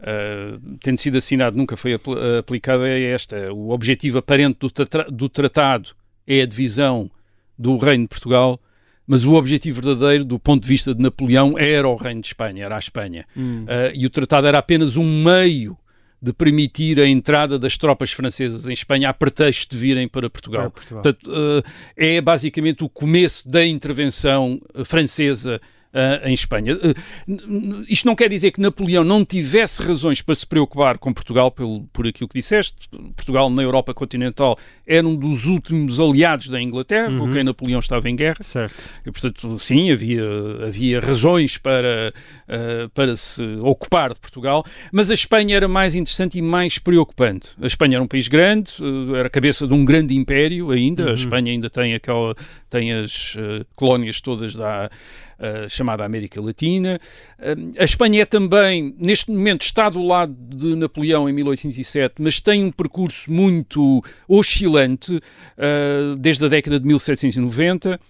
[0.00, 3.52] uh, tendo sido assinado, nunca foi apl aplicada é esta.
[3.52, 5.90] O objetivo aparente do, tra do tratado
[6.26, 7.10] é a divisão
[7.58, 8.60] do Reino de Portugal,
[9.06, 12.64] mas o objetivo verdadeiro, do ponto de vista de Napoleão, era o Reino de Espanha,
[12.64, 13.26] era a Espanha.
[13.36, 13.64] Hum.
[13.64, 15.76] Uh, e o tratado era apenas um meio
[16.20, 20.66] de permitir a entrada das tropas francesas em Espanha a pretexto de virem para Portugal.
[20.66, 21.02] É, Portugal.
[21.02, 21.62] Portanto, uh,
[21.96, 26.76] é basicamente o começo da intervenção francesa Uh, em Espanha.
[26.76, 31.50] Uh, isto não quer dizer que Napoleão não tivesse razões para se preocupar com Portugal
[31.50, 32.76] pelo, por aquilo que disseste.
[33.16, 37.20] Portugal na Europa continental era um dos últimos aliados da Inglaterra, uhum.
[37.20, 38.36] com quem Napoleão estava em guerra.
[38.42, 38.74] Certo.
[39.06, 40.22] E, portanto, sim, havia,
[40.66, 42.12] havia razões para,
[42.46, 47.48] uh, para se ocupar de Portugal, mas a Espanha era mais interessante e mais preocupante.
[47.62, 48.72] A Espanha era um país grande,
[49.16, 51.04] era a cabeça de um grande império ainda.
[51.04, 51.10] Uhum.
[51.12, 52.34] A Espanha ainda tem, aquela,
[52.68, 53.34] tem as
[53.74, 54.90] colónias todas da
[55.38, 57.00] uh, chamada América Latina.
[57.38, 62.40] Uh, a Espanha é também, neste momento, está do lado de Napoleão em 1807, mas
[62.40, 68.00] tem um percurso muito oscilante uh, desde a década de 1790.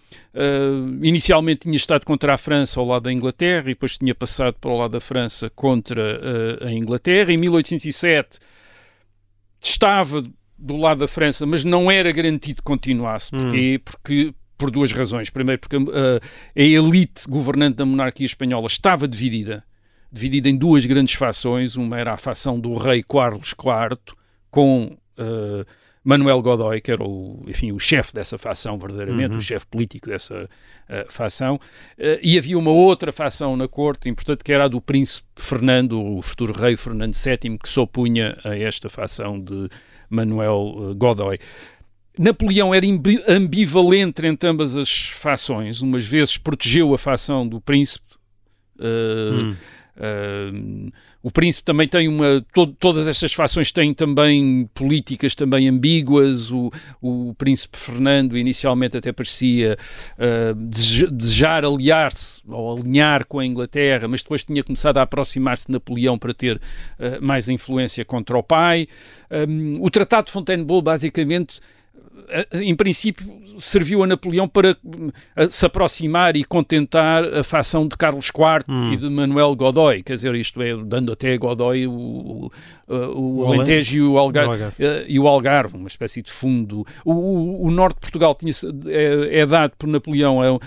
[1.03, 4.71] inicialmente tinha estado contra a França ao lado da Inglaterra e depois tinha passado para
[4.71, 6.21] o lado da França contra
[6.65, 7.33] a Inglaterra.
[7.33, 8.39] Em 1807
[9.61, 10.23] estava
[10.59, 13.31] do lado da França, mas não era garantido que continuasse.
[13.31, 13.79] Porquê?
[13.79, 13.83] Hum.
[13.85, 15.31] Porque por duas razões.
[15.31, 16.21] Primeiro, porque uh,
[16.55, 19.65] a elite governante da monarquia espanhola estava dividida,
[20.13, 21.77] dividida em duas grandes fações.
[21.77, 24.17] Uma era a fação do rei Carlos IV,
[24.51, 25.65] com uh,
[26.03, 29.37] Manuel Godoy, que era o, enfim, o chefe dessa fação, verdadeiramente, uhum.
[29.37, 31.61] o chefe político dessa uh, fação.
[32.21, 36.21] e havia uma outra fação na corte, importante, que era a do príncipe Fernando, o
[36.21, 39.69] futuro rei Fernando VII, que se opunha a esta fação de
[40.11, 41.39] Manuel Godoy.
[42.19, 42.85] Napoleão era
[43.29, 45.81] ambivalente entre ambas as fações.
[45.81, 48.05] Umas vezes protegeu a fação do príncipe.
[48.77, 49.57] Uh, hum.
[49.97, 50.93] uh,
[51.23, 52.45] o príncipe também tem uma.
[52.53, 56.51] To todas estas fações têm também políticas também ambíguas.
[56.51, 59.77] O, o príncipe Fernando inicialmente até parecia
[60.17, 65.73] uh, desejar aliar-se ou alinhar com a Inglaterra, mas depois tinha começado a aproximar-se de
[65.73, 66.61] Napoleão para ter
[67.21, 68.89] mais influência contra o pai.
[69.49, 71.61] Um, o Tratado de Fontainebleau basicamente
[72.53, 73.27] em princípio,
[73.59, 74.77] serviu a Napoleão para
[75.51, 78.93] se aproximar e contentar a facção de Carlos IV hum.
[78.93, 82.51] e de Manuel Godoy, quer dizer, isto é, dando até a Godoy o, o,
[82.89, 84.85] o, Alentejo e o, Algar Algarve.
[84.85, 86.87] Eh, e o Algarve, uma espécie de fundo.
[87.05, 88.53] O, o norte de Portugal tinha,
[88.87, 90.59] é, é dado por Napoleão a,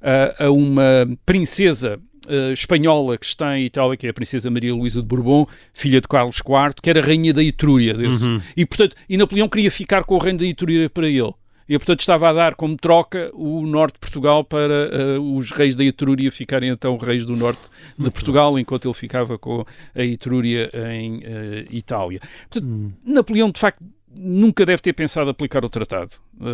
[0.00, 4.74] a, a uma princesa uh, espanhola que está em Itália, que é a princesa Maria
[4.74, 7.96] Luísa de Bourbon, filha de Carlos IV, que era rainha da Etrúria.
[7.96, 8.40] Uhum.
[8.56, 11.32] E, portanto, e Napoleão queria ficar com o reino da Etrúria para ele.
[11.68, 15.74] E, portanto, estava a dar como troca o norte de Portugal para uh, os reis
[15.74, 17.62] da Etrúria ficarem então reis do norte
[17.98, 19.64] de Portugal, enquanto ele ficava com
[19.94, 22.20] a Etrúria em uh, Itália.
[22.48, 22.92] Portanto, hum.
[23.04, 23.82] Napoleão, de facto,
[24.16, 26.12] nunca deve ter pensado aplicar o tratado.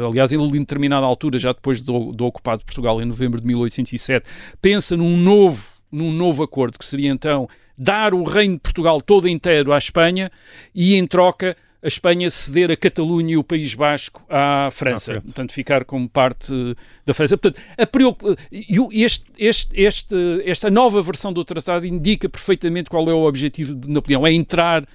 [0.09, 4.29] Aliás, ele, em determinada altura, já depois do, do ocupado Portugal, em novembro de 1807,
[4.61, 9.29] pensa num novo, num novo acordo, que seria então dar o reino de Portugal todo
[9.29, 10.31] inteiro à Espanha
[10.75, 15.21] e, em troca, a Espanha ceder a Catalunha e o País Basco à França, ah,
[15.21, 16.53] portanto ficar como parte
[17.05, 17.37] da França.
[17.37, 17.87] Portanto, a
[18.93, 23.91] este, este, este, esta nova versão do tratado indica perfeitamente qual é o objetivo de
[23.91, 24.87] Napoleão, é entrar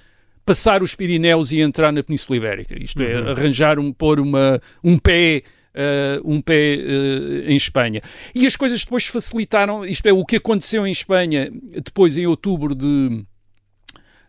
[0.48, 2.82] passar os Pirineus e entrar na Península Ibérica.
[2.82, 3.28] Isto é, uhum.
[3.28, 8.00] arranjar, um, pôr uma, um pé Uh, um pé uh, em Espanha.
[8.34, 11.52] E as coisas depois facilitaram, isto é, o que aconteceu em Espanha
[11.84, 13.22] depois em outubro de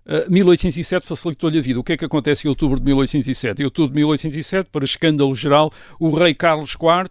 [0.06, 1.80] uh, 1807 facilitou-lhe a vida.
[1.80, 3.64] O que é que acontece em outubro de 1807?
[3.64, 7.10] Em outubro de 1807, para escândalo geral, o rei Carlos IV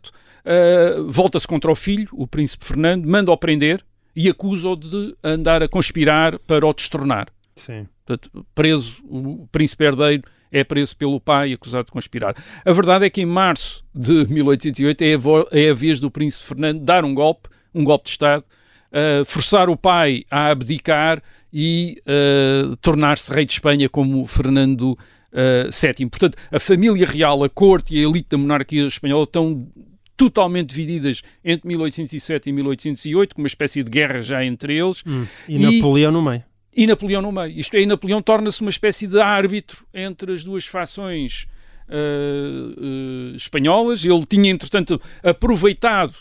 [1.08, 3.84] volta-se contra o filho, o príncipe Fernando, manda-o prender
[4.14, 7.26] e acusa-o de andar a conspirar para o destronar.
[7.58, 7.86] Sim.
[8.06, 12.34] Portanto, preso, o príncipe herdeiro é preso pelo pai acusado de conspirar.
[12.64, 15.18] A verdade é que em março de 1808 é a,
[15.66, 18.44] é a vez do príncipe Fernando dar um golpe, um golpe de Estado,
[18.92, 25.70] uh, forçar o pai a abdicar e uh, tornar-se rei de Espanha como Fernando uh,
[25.70, 26.08] VII.
[26.08, 29.68] Portanto, a família real, a corte e a elite da monarquia espanhola estão
[30.16, 35.02] totalmente divididas entre 1807 e 1808, com uma espécie de guerra já entre eles.
[35.06, 36.47] Hum, e, e Napoleão no meio
[36.78, 37.58] e Napoleão no meio.
[37.58, 41.48] Isto é, Napoleão torna-se uma espécie de árbitro entre as duas fações
[41.88, 44.04] uh, uh, espanholas.
[44.04, 46.14] Ele tinha, entretanto, aproveitado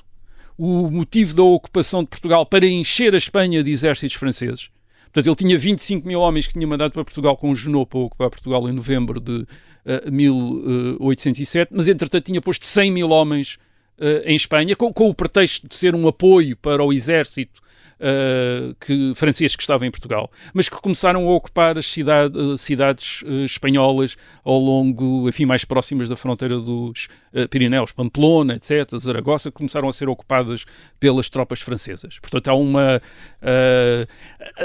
[0.58, 4.72] o motivo da ocupação de Portugal para encher a Espanha de exércitos franceses.
[5.04, 8.00] Portanto, ele tinha 25 mil homens que tinha mandado para Portugal com o Junot para
[8.00, 9.48] ocupar Portugal em novembro de uh,
[9.86, 13.60] eh, 1807, mas entretanto tinha posto 100 mil homens
[14.00, 17.62] uh, em Espanha, com, com, o pretexto de ser um apoio para o exército
[18.00, 22.58] uh, que, francês que estava em Portugal, mas que começaram a ocupar as cidade, uh,
[22.58, 27.08] cidades uh, espanholas ao longo, enfim, mais próximas da fronteira dos
[27.50, 30.66] Pirineus, Pamplona, etc., Zaragoza, começaram a ser ocupadas
[31.00, 32.18] pelas tropas francesas.
[32.20, 33.02] Portanto, há uma...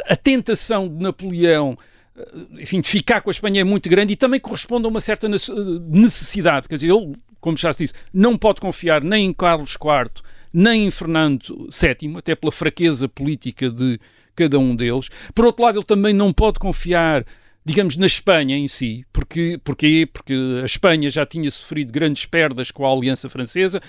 [0.09, 1.77] a tentação de Napoleão
[2.59, 5.29] enfim, de ficar com a Espanha é muito grande e também corresponde a uma certa
[5.29, 6.69] necessidade.
[6.69, 10.23] Quer dizer, ele, como já se disse, não pode confiar nem em Carlos IV
[10.53, 13.99] nem em Fernando VII, até pela fraqueza política de
[14.35, 15.09] cada um deles.
[15.35, 17.25] Por outro lado, ele também não pode confiar
[17.65, 19.05] digamos, na Espanha em si.
[19.13, 20.09] Porque, porquê?
[20.13, 23.81] Porque a Espanha já tinha sofrido grandes perdas com a Aliança Francesa,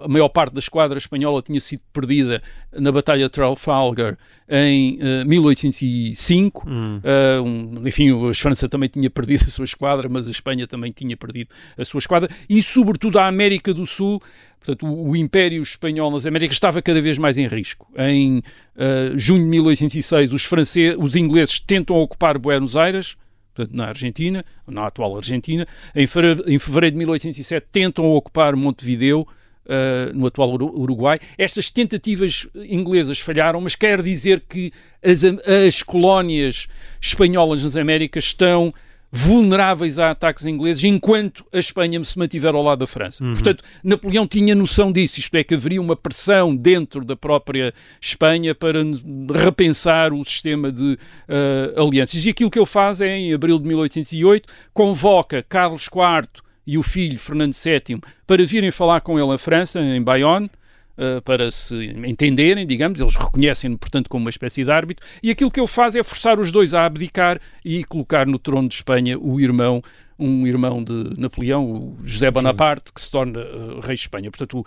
[0.00, 2.42] a maior parte da esquadra espanhola tinha sido perdida
[2.72, 4.16] na Batalha de Trafalgar
[4.48, 6.68] em uh, 1805.
[6.68, 7.00] Hum.
[7.02, 10.92] Uh, um, enfim, a França também tinha perdido a sua esquadra, mas a Espanha também
[10.92, 12.30] tinha perdido a sua esquadra.
[12.48, 14.20] E, sobretudo, a América do Sul
[14.58, 17.86] Portanto, o, o, Império Espanhol nas Américas estava cada vez mais em risco.
[17.96, 23.16] Em uh, junho de 1806, os, franceses, os ingleses tentam ocupar Buenos Aires,
[23.54, 25.66] portanto, na Argentina, na atual Argentina.
[25.94, 29.26] Em fevereiro, em fevereiro de 1807, tentam ocupar Montevideo,
[29.68, 31.18] Uh, no atual Uruguai.
[31.36, 34.70] Estas tentativas inglesas falharam, mas quer dizer que
[35.02, 36.68] as, as colónias
[37.00, 38.72] espanholas nas Américas estão
[39.16, 43.24] vulneráveis a ataques ingleses enquanto a Espanha se mantiver ao lado da França.
[43.24, 43.32] Uhum.
[43.32, 48.54] Portanto, Napoleão tinha noção disso, isto é, que haveria uma pressão dentro da própria Espanha
[48.54, 48.80] para
[49.32, 50.98] repensar o sistema de
[51.28, 52.26] uh, alianças.
[52.26, 56.82] E aquilo que ele faz é, em abril de 1808, convoca Carlos IV e o
[56.82, 60.50] filho Fernando VII para virem falar com ele a França, em Bayonne,
[60.98, 61.76] uh, para se
[62.06, 65.94] entenderem, digamos, eles reconhecem-no, portanto, como uma espécie de árbitro, e aquilo que ele faz
[65.94, 69.82] é forçar os dois a abdicar e colocar no trono de Espanha o irmão
[70.18, 74.30] um irmão de Napoleão, o José Bonaparte, que se torna uh, rei de Espanha.
[74.30, 74.66] Portanto, uh,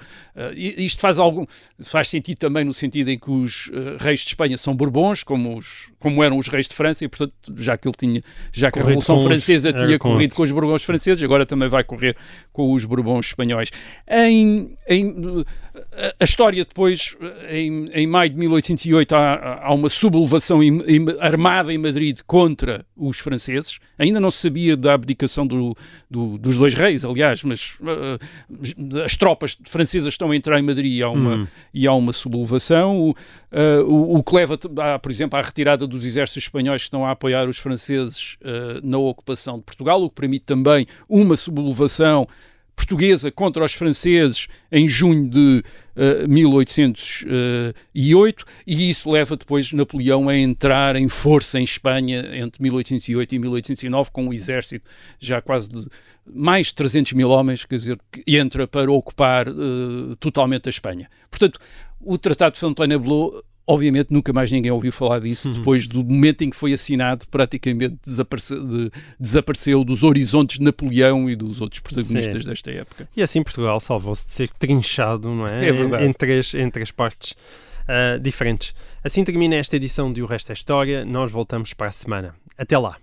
[0.55, 1.45] isto faz algum
[1.81, 5.57] faz sentido também no sentido em que os uh, reis de Espanha são Bourbons, como,
[5.57, 8.79] os, como eram os reis de França, e portanto, já que ele tinha, já que
[8.79, 12.15] a Revolução Francesa tinha corrido com os Bourbons franceses, agora também vai correr
[12.53, 13.69] com os Bourbons espanhóis.
[14.07, 15.45] Em, em
[16.19, 17.15] a história depois,
[17.49, 20.59] em, em maio de 1808, há, há uma sublevação
[21.19, 23.79] armada em Madrid contra os franceses.
[23.97, 25.75] Ainda não se sabia da abdicação do,
[26.09, 30.93] do, dos dois reis, aliás, mas uh, as tropas francesas estão a entrar em Madrid
[30.93, 31.47] e há uma, hum.
[31.73, 32.97] e há uma sublevação.
[32.97, 36.87] O, uh, o, o, que leva, a, por exemplo, à retirada dos exércitos espanhóis que
[36.87, 41.35] estão a apoiar os franceses uh, na ocupação de Portugal, o que permite também uma
[41.35, 42.27] sublevação
[42.79, 45.63] portuguesa contra os franceses em junho de
[45.95, 52.63] uh, eh, 1808 e isso leva depois Napoleão a entrar em força em Espanha entre
[52.63, 55.85] 1808 e 1809 com um exército já quase de
[56.31, 61.09] mais de 300 mil homens, quer dizer, que entra para ocupar uh, totalmente a Espanha.
[61.29, 61.59] Portanto,
[61.99, 65.53] o Tratado de Fontainebleau Obviamente nunca mais ninguém ouviu falar disso uhum.
[65.53, 71.29] depois do momento em que foi assinado, praticamente desapareceu, de, desapareceu dos horizontes de Napoleão
[71.29, 72.49] e dos outros protagonistas Sim.
[72.49, 73.07] desta época.
[73.15, 75.67] E assim Portugal salvou-se de ser trinchado, não é?
[75.67, 76.03] É verdade.
[76.03, 77.35] Em, em três, em três partes
[77.83, 78.73] uh, diferentes.
[79.03, 81.05] Assim termina esta edição de O Resto é História.
[81.05, 82.33] Nós voltamos para a semana.
[82.57, 82.97] Até lá.